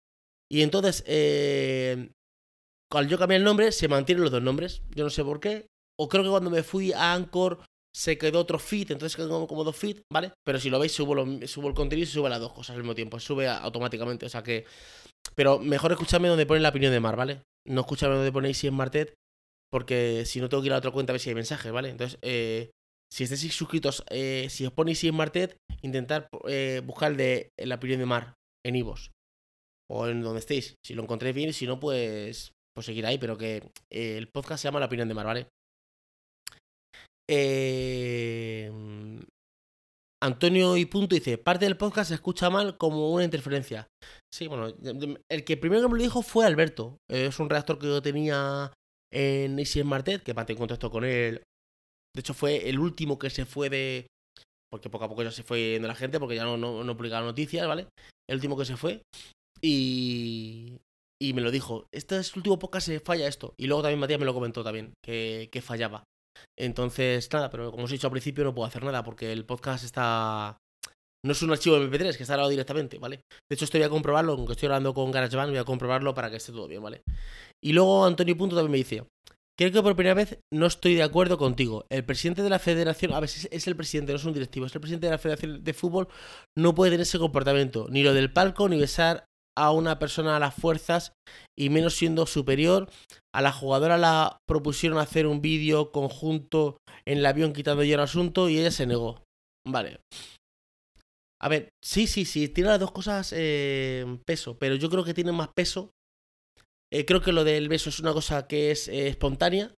Y 0.50 0.62
entonces, 0.62 1.04
eh, 1.06 2.10
al 2.90 3.08
yo 3.08 3.18
cambiar 3.18 3.38
el 3.38 3.44
nombre, 3.44 3.72
se 3.72 3.88
mantienen 3.88 4.22
los 4.22 4.32
dos 4.32 4.42
nombres. 4.42 4.82
Yo 4.94 5.04
no 5.04 5.10
sé 5.10 5.22
por 5.22 5.40
qué. 5.40 5.66
O 5.98 6.08
creo 6.08 6.22
que 6.22 6.30
cuando 6.30 6.50
me 6.50 6.62
fui 6.62 6.92
a 6.92 7.12
Anchor 7.12 7.60
se 7.94 8.16
quedó 8.16 8.40
otro 8.40 8.58
feed, 8.58 8.92
entonces 8.92 9.16
quedó 9.16 9.46
como, 9.46 9.64
dos 9.64 9.76
feed, 9.76 10.00
¿vale? 10.12 10.32
Pero 10.44 10.60
si 10.60 10.70
lo 10.70 10.78
veis, 10.78 10.92
subo, 10.92 11.14
subo 11.46 11.68
el 11.68 11.74
contenido 11.74 12.04
y 12.04 12.06
sube 12.06 12.28
las 12.30 12.40
dos 12.40 12.52
cosas 12.52 12.76
al 12.76 12.82
mismo 12.82 12.94
tiempo. 12.94 13.18
Sube 13.20 13.48
automáticamente, 13.48 14.26
o 14.26 14.28
sea 14.28 14.42
que. 14.42 14.64
Pero 15.34 15.58
mejor 15.58 15.92
escucharme 15.92 16.28
donde 16.28 16.46
pone 16.46 16.60
la 16.60 16.70
opinión 16.70 16.92
de 16.92 17.00
Mar, 17.00 17.16
¿vale? 17.16 17.42
No 17.66 17.82
escucharme 17.82 18.16
donde 18.16 18.32
ponéis 18.32 18.58
si 18.58 18.68
es 18.68 18.72
Martet, 18.72 19.14
porque 19.70 20.24
si 20.24 20.40
no 20.40 20.48
tengo 20.48 20.62
que 20.62 20.68
ir 20.68 20.72
a 20.72 20.78
otra 20.78 20.90
cuenta 20.90 21.12
a 21.12 21.14
ver 21.14 21.20
si 21.20 21.28
hay 21.28 21.34
mensajes, 21.34 21.70
¿vale? 21.72 21.90
Entonces, 21.90 22.18
eh, 22.22 22.70
si 23.10 23.24
estáis 23.24 23.54
suscritos, 23.54 24.04
eh, 24.10 24.48
si 24.50 24.66
os 24.66 24.72
ponéis 24.72 25.02
en 25.04 25.14
Martet, 25.14 25.56
intentar 25.82 26.28
eh, 26.46 26.82
buscar 26.84 27.12
el 27.12 27.16
de 27.16 27.50
la 27.58 27.76
opinión 27.76 28.00
de 28.00 28.06
Mar 28.06 28.34
en 28.64 28.76
Ivos. 28.76 29.10
O 29.90 30.06
en 30.06 30.22
donde 30.22 30.40
estéis. 30.40 30.76
Si 30.84 30.94
lo 30.94 31.02
encontréis 31.02 31.34
bien, 31.34 31.52
si 31.54 31.66
no, 31.66 31.80
pues, 31.80 32.52
pues 32.74 32.84
seguir 32.84 33.06
ahí. 33.06 33.18
Pero 33.18 33.38
que 33.38 33.70
eh, 33.90 34.18
el 34.18 34.28
podcast 34.28 34.60
se 34.62 34.68
llama 34.68 34.80
La 34.80 34.86
opinión 34.86 35.08
de 35.08 35.14
Mar, 35.14 35.26
¿vale? 35.26 35.48
Antonio 40.20 40.76
y 40.76 40.84
Punto 40.86 41.14
dice, 41.14 41.38
parte 41.38 41.64
del 41.64 41.76
podcast 41.76 42.08
se 42.08 42.14
escucha 42.14 42.50
mal 42.50 42.76
como 42.76 43.12
una 43.12 43.24
interferencia. 43.24 43.86
Sí, 44.32 44.46
bueno, 44.46 44.74
el 45.30 45.44
que 45.44 45.56
primero 45.56 45.82
que 45.82 45.88
me 45.88 45.96
lo 45.96 46.02
dijo 46.02 46.22
fue 46.22 46.44
Alberto. 46.44 46.98
es 47.08 47.38
un 47.38 47.48
redactor 47.48 47.78
que 47.78 47.86
yo 47.86 48.02
tenía 48.02 48.72
en 49.12 49.58
Easy 49.58 49.82
Martet, 49.84 50.22
que 50.22 50.34
mantengo 50.34 50.60
contacto 50.60 50.90
con 50.90 51.04
él 51.04 51.42
de 52.14 52.20
hecho, 52.20 52.34
fue 52.34 52.68
el 52.68 52.78
último 52.78 53.18
que 53.18 53.30
se 53.30 53.44
fue 53.44 53.70
de. 53.70 54.06
Porque 54.70 54.90
poco 54.90 55.04
a 55.04 55.08
poco 55.08 55.22
ya 55.22 55.30
se 55.30 55.42
fue 55.42 55.72
yendo 55.72 55.88
la 55.88 55.94
gente, 55.94 56.20
porque 56.20 56.36
ya 56.36 56.44
no, 56.44 56.56
no, 56.56 56.96
publicaba 56.96 57.24
noticias, 57.24 57.66
¿vale? 57.66 57.86
El 58.28 58.36
último 58.36 58.56
que 58.56 58.64
se 58.64 58.76
fue. 58.76 59.02
Y. 59.62 60.78
Y 61.20 61.32
me 61.32 61.40
lo 61.40 61.50
dijo. 61.50 61.86
Este 61.92 62.18
es 62.18 62.32
el 62.32 62.38
último 62.38 62.58
podcast 62.58 62.86
se 62.86 63.00
falla 63.00 63.26
esto. 63.26 63.54
Y 63.58 63.66
luego 63.66 63.82
también 63.82 63.98
Matías 63.98 64.20
me 64.20 64.26
lo 64.26 64.34
comentó 64.34 64.62
también, 64.62 64.92
que, 65.04 65.48
que 65.50 65.62
fallaba. 65.62 66.04
Entonces, 66.58 67.28
nada, 67.32 67.50
pero 67.50 67.70
como 67.70 67.84
os 67.84 67.90
he 67.90 67.94
dicho 67.94 68.06
al 68.06 68.12
principio, 68.12 68.44
no 68.44 68.54
puedo 68.54 68.66
hacer 68.66 68.84
nada 68.84 69.02
porque 69.02 69.32
el 69.32 69.44
podcast 69.44 69.84
está. 69.84 70.58
No 71.24 71.32
es 71.32 71.42
un 71.42 71.50
archivo 71.50 71.76
MP3 71.76 72.16
que 72.16 72.22
está 72.22 72.34
grabado 72.34 72.50
directamente, 72.50 72.98
¿vale? 72.98 73.22
De 73.50 73.54
hecho, 73.54 73.64
estoy 73.64 73.82
a 73.82 73.88
comprobarlo, 73.88 74.32
aunque 74.32 74.52
estoy 74.52 74.66
hablando 74.66 74.94
con 74.94 75.10
GarageBand, 75.10 75.50
voy 75.50 75.58
a 75.58 75.64
comprobarlo 75.64 76.14
para 76.14 76.30
que 76.30 76.36
esté 76.36 76.52
todo 76.52 76.68
bien, 76.68 76.82
¿vale? 76.82 77.02
Y 77.62 77.72
luego 77.72 78.06
Antonio 78.06 78.36
Punto 78.36 78.54
también 78.54 78.72
me 78.72 78.78
dice: 78.78 79.02
Creo 79.58 79.72
que 79.72 79.82
por 79.82 79.96
primera 79.96 80.14
vez 80.14 80.38
no 80.52 80.66
estoy 80.66 80.94
de 80.94 81.02
acuerdo 81.02 81.36
contigo. 81.36 81.84
El 81.90 82.04
presidente 82.04 82.42
de 82.42 82.50
la 82.50 82.60
federación, 82.60 83.12
a 83.12 83.26
si 83.26 83.48
es 83.50 83.66
el 83.66 83.74
presidente, 83.74 84.12
no 84.12 84.16
es 84.16 84.24
un 84.24 84.32
directivo, 84.32 84.66
es 84.66 84.74
el 84.74 84.80
presidente 84.80 85.06
de 85.06 85.12
la 85.12 85.18
federación 85.18 85.64
de 85.64 85.74
fútbol, 85.74 86.06
no 86.56 86.76
puede 86.76 86.92
tener 86.92 87.02
ese 87.02 87.18
comportamiento. 87.18 87.88
Ni 87.90 88.04
lo 88.04 88.14
del 88.14 88.32
palco, 88.32 88.68
ni 88.68 88.78
besar 88.78 89.24
a 89.56 89.72
una 89.72 89.98
persona 89.98 90.36
a 90.36 90.38
las 90.38 90.54
fuerzas, 90.54 91.12
y 91.58 91.70
menos 91.70 91.96
siendo 91.96 92.26
superior. 92.26 92.88
A 93.34 93.42
la 93.42 93.50
jugadora 93.50 93.98
la 93.98 94.38
propusieron 94.46 94.98
hacer 94.98 95.26
un 95.26 95.42
vídeo 95.42 95.90
conjunto 95.90 96.78
en 97.04 97.18
el 97.18 97.26
avión 97.26 97.52
quitando 97.52 97.82
ya 97.82 97.96
el 97.96 98.00
asunto 98.00 98.48
y 98.48 98.60
ella 98.60 98.70
se 98.70 98.86
negó. 98.86 99.24
Vale. 99.66 99.98
A 101.40 101.48
ver, 101.48 101.70
sí, 101.84 102.06
sí, 102.06 102.24
sí, 102.24 102.48
tiene 102.48 102.70
las 102.70 102.80
dos 102.80 102.92
cosas 102.92 103.32
eh, 103.36 104.04
peso, 104.24 104.56
pero 104.58 104.76
yo 104.76 104.88
creo 104.88 105.04
que 105.04 105.14
tiene 105.14 105.32
más 105.32 105.48
peso 105.54 105.90
eh, 106.92 107.04
creo 107.04 107.20
que 107.20 107.32
lo 107.32 107.44
del 107.44 107.68
beso 107.68 107.90
es 107.90 108.00
una 108.00 108.12
cosa 108.12 108.46
que 108.46 108.70
es 108.70 108.88
eh, 108.88 109.08
espontánea, 109.08 109.74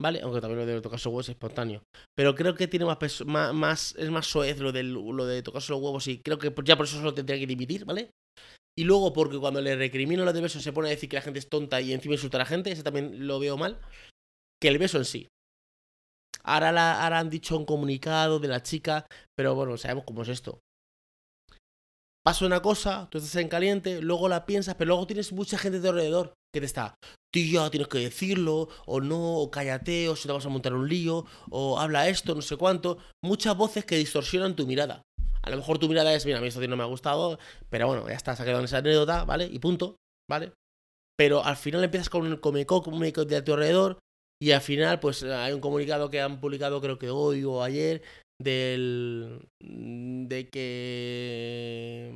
¿vale? 0.00 0.20
Aunque 0.22 0.40
también 0.40 0.60
lo 0.60 0.66
de 0.66 0.80
tocarse 0.80 1.08
los 1.08 1.12
huevos 1.12 1.28
es 1.28 1.34
espontáneo. 1.34 1.82
Pero 2.16 2.34
creo 2.34 2.54
que 2.54 2.68
tiene 2.68 2.84
más, 2.84 2.98
peso, 2.98 3.24
más, 3.24 3.94
es 3.96 4.10
más 4.10 4.26
soez 4.26 4.58
lo, 4.58 4.72
del, 4.72 4.92
lo 4.92 5.26
de 5.26 5.42
tocarse 5.42 5.72
los 5.72 5.80
huevos 5.80 6.06
y 6.08 6.20
creo 6.20 6.38
que 6.38 6.52
ya 6.64 6.76
por 6.76 6.86
eso 6.86 6.96
solo 6.96 7.14
tendría 7.14 7.38
que 7.38 7.46
dimitir, 7.46 7.84
¿vale? 7.84 8.10
Y 8.76 8.84
luego 8.84 9.12
porque 9.12 9.38
cuando 9.38 9.60
le 9.60 9.76
recrimina 9.76 10.24
lo 10.24 10.32
del 10.32 10.42
beso 10.42 10.60
se 10.60 10.72
pone 10.72 10.88
a 10.88 10.90
decir 10.90 11.08
que 11.08 11.16
la 11.16 11.22
gente 11.22 11.38
es 11.38 11.48
tonta 11.48 11.80
y 11.80 11.92
encima 11.92 12.14
insulta 12.14 12.38
a 12.38 12.40
la 12.40 12.46
gente, 12.46 12.72
ese 12.72 12.82
también 12.82 13.26
lo 13.26 13.38
veo 13.38 13.56
mal. 13.56 13.80
Que 14.60 14.68
el 14.68 14.78
beso 14.78 14.98
en 14.98 15.04
sí. 15.04 15.28
Ahora, 16.42 17.02
ahora 17.02 17.20
han 17.20 17.30
dicho 17.30 17.56
un 17.56 17.64
comunicado 17.64 18.38
de 18.38 18.48
la 18.48 18.62
chica, 18.62 19.06
pero 19.36 19.54
bueno, 19.54 19.76
sabemos 19.78 20.04
cómo 20.04 20.22
es 20.22 20.28
esto. 20.28 20.60
Pasa 22.24 22.46
una 22.46 22.62
cosa, 22.62 23.08
tú 23.10 23.18
estás 23.18 23.36
en 23.36 23.48
caliente, 23.48 24.00
luego 24.00 24.28
la 24.28 24.46
piensas, 24.46 24.74
pero 24.76 24.88
luego 24.88 25.06
tienes 25.06 25.32
mucha 25.32 25.58
gente 25.58 25.80
de 25.80 25.88
alrededor 25.88 26.34
que 26.52 26.60
te 26.60 26.66
está, 26.66 26.94
tío, 27.32 27.68
tienes 27.70 27.88
que 27.88 27.98
decirlo, 27.98 28.68
o 28.86 29.00
no, 29.00 29.38
o 29.38 29.50
cállate, 29.50 30.08
o 30.08 30.16
si 30.16 30.26
te 30.26 30.32
vas 30.32 30.46
a 30.46 30.48
montar 30.48 30.72
un 30.72 30.88
lío, 30.88 31.26
o 31.50 31.78
habla 31.78 32.08
esto, 32.08 32.34
no 32.34 32.42
sé 32.42 32.56
cuánto. 32.56 32.98
Muchas 33.22 33.56
voces 33.56 33.84
que 33.84 33.96
distorsionan 33.96 34.54
tu 34.54 34.66
mirada. 34.66 35.02
A 35.42 35.50
lo 35.50 35.56
mejor 35.56 35.78
tu 35.78 35.88
mirada 35.88 36.14
es, 36.14 36.24
mira, 36.24 36.38
a 36.38 36.40
mí 36.40 36.46
esto 36.46 36.66
no 36.66 36.76
me 36.76 36.84
ha 36.84 36.86
gustado, 36.86 37.38
pero 37.68 37.88
bueno, 37.88 38.08
ya 38.08 38.14
está, 38.14 38.34
se 38.34 38.42
ha 38.42 38.44
quedado 38.46 38.60
en 38.60 38.66
esa 38.66 38.78
anécdota, 38.78 39.24
¿vale? 39.24 39.46
Y 39.46 39.58
punto, 39.58 39.96
¿vale? 40.30 40.52
Pero 41.18 41.44
al 41.44 41.56
final 41.56 41.84
empiezas 41.84 42.08
con 42.08 42.26
un 42.26 42.36
comeco, 42.36 42.82
un 42.86 43.00
de 43.00 43.36
a 43.36 43.44
tu 43.44 43.52
alrededor, 43.52 43.98
y 44.40 44.52
al 44.52 44.60
final, 44.60 45.00
pues 45.00 45.22
hay 45.22 45.52
un 45.52 45.60
comunicado 45.60 46.10
que 46.10 46.20
han 46.20 46.40
publicado, 46.40 46.80
creo 46.80 46.98
que 46.98 47.10
hoy 47.10 47.44
o 47.44 47.62
ayer, 47.62 48.02
del. 48.40 49.48
de 49.60 50.48
que. 50.50 52.10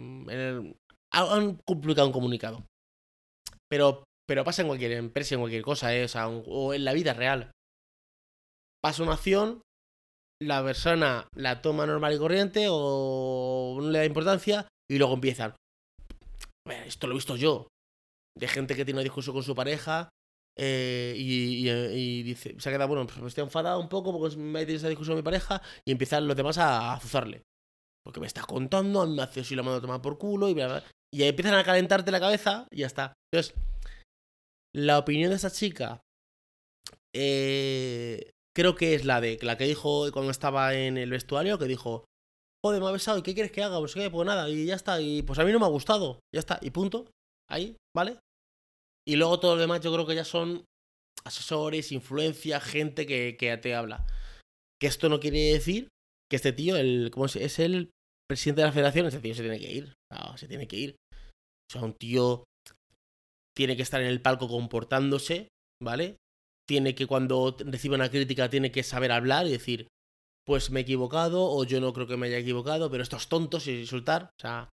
han 1.12 1.56
publicado 1.66 2.06
un 2.06 2.12
comunicado. 2.12 2.64
Pero, 3.70 4.04
pero 4.26 4.44
pasa 4.44 4.62
en 4.62 4.68
cualquier 4.68 4.92
empresa, 4.92 5.34
en 5.34 5.40
cualquier 5.40 5.62
cosa, 5.62 5.94
¿eh? 5.94 6.06
o 6.16 6.74
en 6.74 6.84
la 6.84 6.92
vida 6.92 7.14
real. 7.14 7.50
Pasa 8.82 9.02
una 9.02 9.14
acción, 9.14 9.62
la 10.40 10.62
persona 10.62 11.28
la 11.34 11.62
toma 11.62 11.86
normal 11.86 12.14
y 12.14 12.18
corriente 12.18 12.66
o 12.70 13.78
no 13.80 13.90
le 13.90 13.98
da 13.98 14.04
importancia 14.04 14.68
y 14.90 14.98
luego 14.98 15.14
empiezan. 15.14 15.54
Esto 16.86 17.06
lo 17.06 17.14
he 17.14 17.16
visto 17.16 17.36
yo. 17.36 17.68
De 18.36 18.46
gente 18.46 18.76
que 18.76 18.84
tiene 18.84 18.98
una 18.98 19.04
discusión 19.04 19.34
con 19.34 19.42
su 19.42 19.54
pareja 19.54 20.10
eh, 20.58 21.14
y, 21.16 22.22
dice, 22.24 22.56
se 22.58 22.68
ha 22.68 22.72
quedado, 22.72 22.88
bueno, 22.88 23.06
pues 23.06 23.18
estoy 23.28 23.44
enfadado 23.44 23.80
un 23.80 23.88
poco 23.88 24.18
porque 24.18 24.36
me 24.36 24.58
ha 24.58 24.62
esa 24.62 24.88
discusión 24.88 25.14
con 25.14 25.22
mi 25.22 25.24
pareja 25.24 25.62
y 25.84 25.92
empiezan 25.92 26.26
los 26.26 26.36
demás 26.36 26.58
a 26.58 26.94
azuzarle. 26.94 27.42
Porque 28.04 28.20
me 28.20 28.26
está 28.26 28.42
contando, 28.42 29.02
a 29.02 29.06
mí 29.06 29.14
me 29.14 29.22
así 29.22 29.54
la 29.54 29.62
mano 29.62 29.76
a 29.76 29.80
tomar 29.80 30.02
por 30.02 30.18
culo 30.18 30.48
y 30.48 30.56
Y 31.12 31.22
ahí 31.22 31.28
empiezan 31.28 31.54
a 31.54 31.64
calentarte 31.64 32.10
la 32.10 32.20
cabeza 32.20 32.66
y 32.70 32.78
ya 32.78 32.86
está. 32.86 33.12
Entonces, 33.32 33.54
la 34.74 34.98
opinión 34.98 35.30
de 35.30 35.36
esa 35.36 35.50
chica 35.50 36.00
eh, 37.14 38.32
creo 38.54 38.74
que 38.74 38.94
es 38.94 39.04
la 39.04 39.20
de 39.20 39.38
la 39.42 39.56
que 39.56 39.64
dijo 39.64 40.10
cuando 40.12 40.30
estaba 40.30 40.74
en 40.74 40.98
el 40.98 41.10
vestuario, 41.10 41.58
que 41.58 41.66
dijo, 41.66 42.04
joder, 42.64 42.80
me 42.80 42.88
ha 42.88 42.92
besado, 42.92 43.18
¿y 43.18 43.22
qué 43.22 43.34
quieres 43.34 43.52
que 43.52 43.62
haga? 43.62 43.78
Pues 43.78 43.94
qué, 43.94 44.10
pues 44.10 44.26
nada, 44.26 44.48
y 44.48 44.66
ya 44.66 44.74
está, 44.74 45.00
y 45.00 45.22
pues 45.22 45.38
a 45.38 45.44
mí 45.44 45.52
no 45.52 45.60
me 45.60 45.66
ha 45.66 45.70
gustado, 45.70 46.18
ya 46.34 46.40
está, 46.40 46.58
y 46.62 46.70
punto, 46.70 47.06
ahí, 47.48 47.76
¿vale? 47.94 48.18
Y 49.08 49.16
luego 49.16 49.40
todo 49.40 49.54
lo 49.54 49.60
demás 49.62 49.80
yo 49.80 49.90
creo 49.90 50.06
que 50.06 50.14
ya 50.14 50.24
son 50.24 50.66
asesores, 51.24 51.92
influencia, 51.92 52.60
gente 52.60 53.06
que, 53.06 53.58
te 53.62 53.74
habla. 53.74 54.06
Que 54.78 54.86
esto 54.86 55.08
no 55.08 55.18
quiere 55.18 55.52
decir 55.52 55.88
que 56.30 56.36
este 56.36 56.52
tío, 56.52 56.76
el, 56.76 57.10
¿cómo 57.10 57.24
es? 57.24 57.36
es 57.36 57.58
el 57.58 57.90
presidente 58.28 58.60
de 58.60 58.66
la 58.66 58.72
federación, 58.72 59.06
este 59.06 59.20
tío 59.20 59.34
se 59.34 59.40
tiene 59.40 59.58
que 59.58 59.72
ir. 59.72 59.94
se 60.36 60.46
tiene 60.46 60.68
que 60.68 60.76
ir. 60.76 60.96
O 61.10 61.72
sea, 61.72 61.82
un 61.84 61.94
tío 61.94 62.44
tiene 63.56 63.76
que 63.76 63.82
estar 63.82 64.02
en 64.02 64.08
el 64.08 64.20
palco 64.20 64.46
comportándose, 64.46 65.48
¿vale? 65.82 66.18
Tiene 66.68 66.94
que 66.94 67.06
cuando 67.06 67.56
recibe 67.60 67.94
una 67.94 68.10
crítica 68.10 68.50
tiene 68.50 68.70
que 68.70 68.82
saber 68.82 69.10
hablar 69.10 69.46
y 69.46 69.52
decir, 69.52 69.88
pues 70.46 70.70
me 70.70 70.80
he 70.80 70.82
equivocado 70.82 71.50
o 71.50 71.64
yo 71.64 71.80
no 71.80 71.94
creo 71.94 72.06
que 72.06 72.18
me 72.18 72.26
haya 72.26 72.38
equivocado, 72.38 72.90
pero 72.90 73.02
estos 73.02 73.30
tontos 73.30 73.66
y 73.68 73.80
insultar, 73.80 74.24
o 74.24 74.40
sea, 74.40 74.68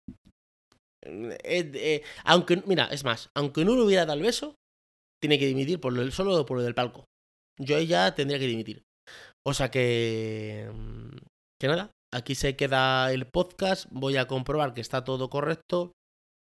aunque, 2.25 2.63
mira, 2.67 2.87
es 2.87 3.05
más, 3.05 3.31
aunque 3.35 3.65
no 3.65 3.75
le 3.75 3.83
hubiera 3.83 4.07
dado 4.07 4.19
el 4.19 4.25
beso, 4.25 4.55
tiene 5.23 5.39
que 5.39 5.47
dimitir 5.47 5.81
por 5.81 5.93
lo, 5.93 6.11
solo 6.11 6.45
por 6.47 6.59
lo 6.59 6.63
del 6.63 6.75
palco. 6.75 7.05
Yo 7.59 7.81
ya 7.81 8.15
tendría 8.15 8.39
que 8.39 8.47
dimitir. 8.47 8.83
O 9.47 9.55
sea 9.55 9.71
que... 9.71 10.71
Mm, 10.73 11.17
que 11.61 11.69
nada, 11.69 11.93
aquí 12.13 12.35
se 12.35 12.57
queda 12.57 13.13
el 13.13 13.27
podcast. 13.27 13.87
Voy 13.91 14.17
a 14.17 14.27
comprobar 14.27 14.75
que 14.75 14.81
está 14.81 15.05
todo 15.05 15.31
correcto. 15.31 15.93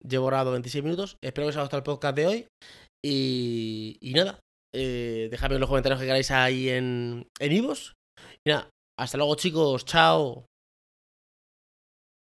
Llevo 0.06 0.26
grabado 0.26 0.52
26 0.52 0.84
minutos. 0.84 1.16
Espero 1.22 1.46
que 1.46 1.50
os 1.50 1.56
haya 1.56 1.62
gustado 1.62 1.78
el 1.78 1.84
podcast 1.84 2.16
de 2.16 2.26
hoy. 2.26 2.46
Y, 3.02 3.96
y 4.00 4.12
nada, 4.12 4.40
eh, 4.74 5.28
dejadme 5.30 5.54
en 5.54 5.60
los 5.60 5.68
comentarios 5.68 6.00
que 6.00 6.06
queráis 6.06 6.30
ahí 6.30 6.68
en, 6.68 7.26
en 7.40 7.52
Ivos. 7.52 7.94
Y 8.44 8.50
nada, 8.50 8.70
hasta 8.98 9.16
luego 9.16 9.34
chicos, 9.36 9.84
chao. 9.84 10.46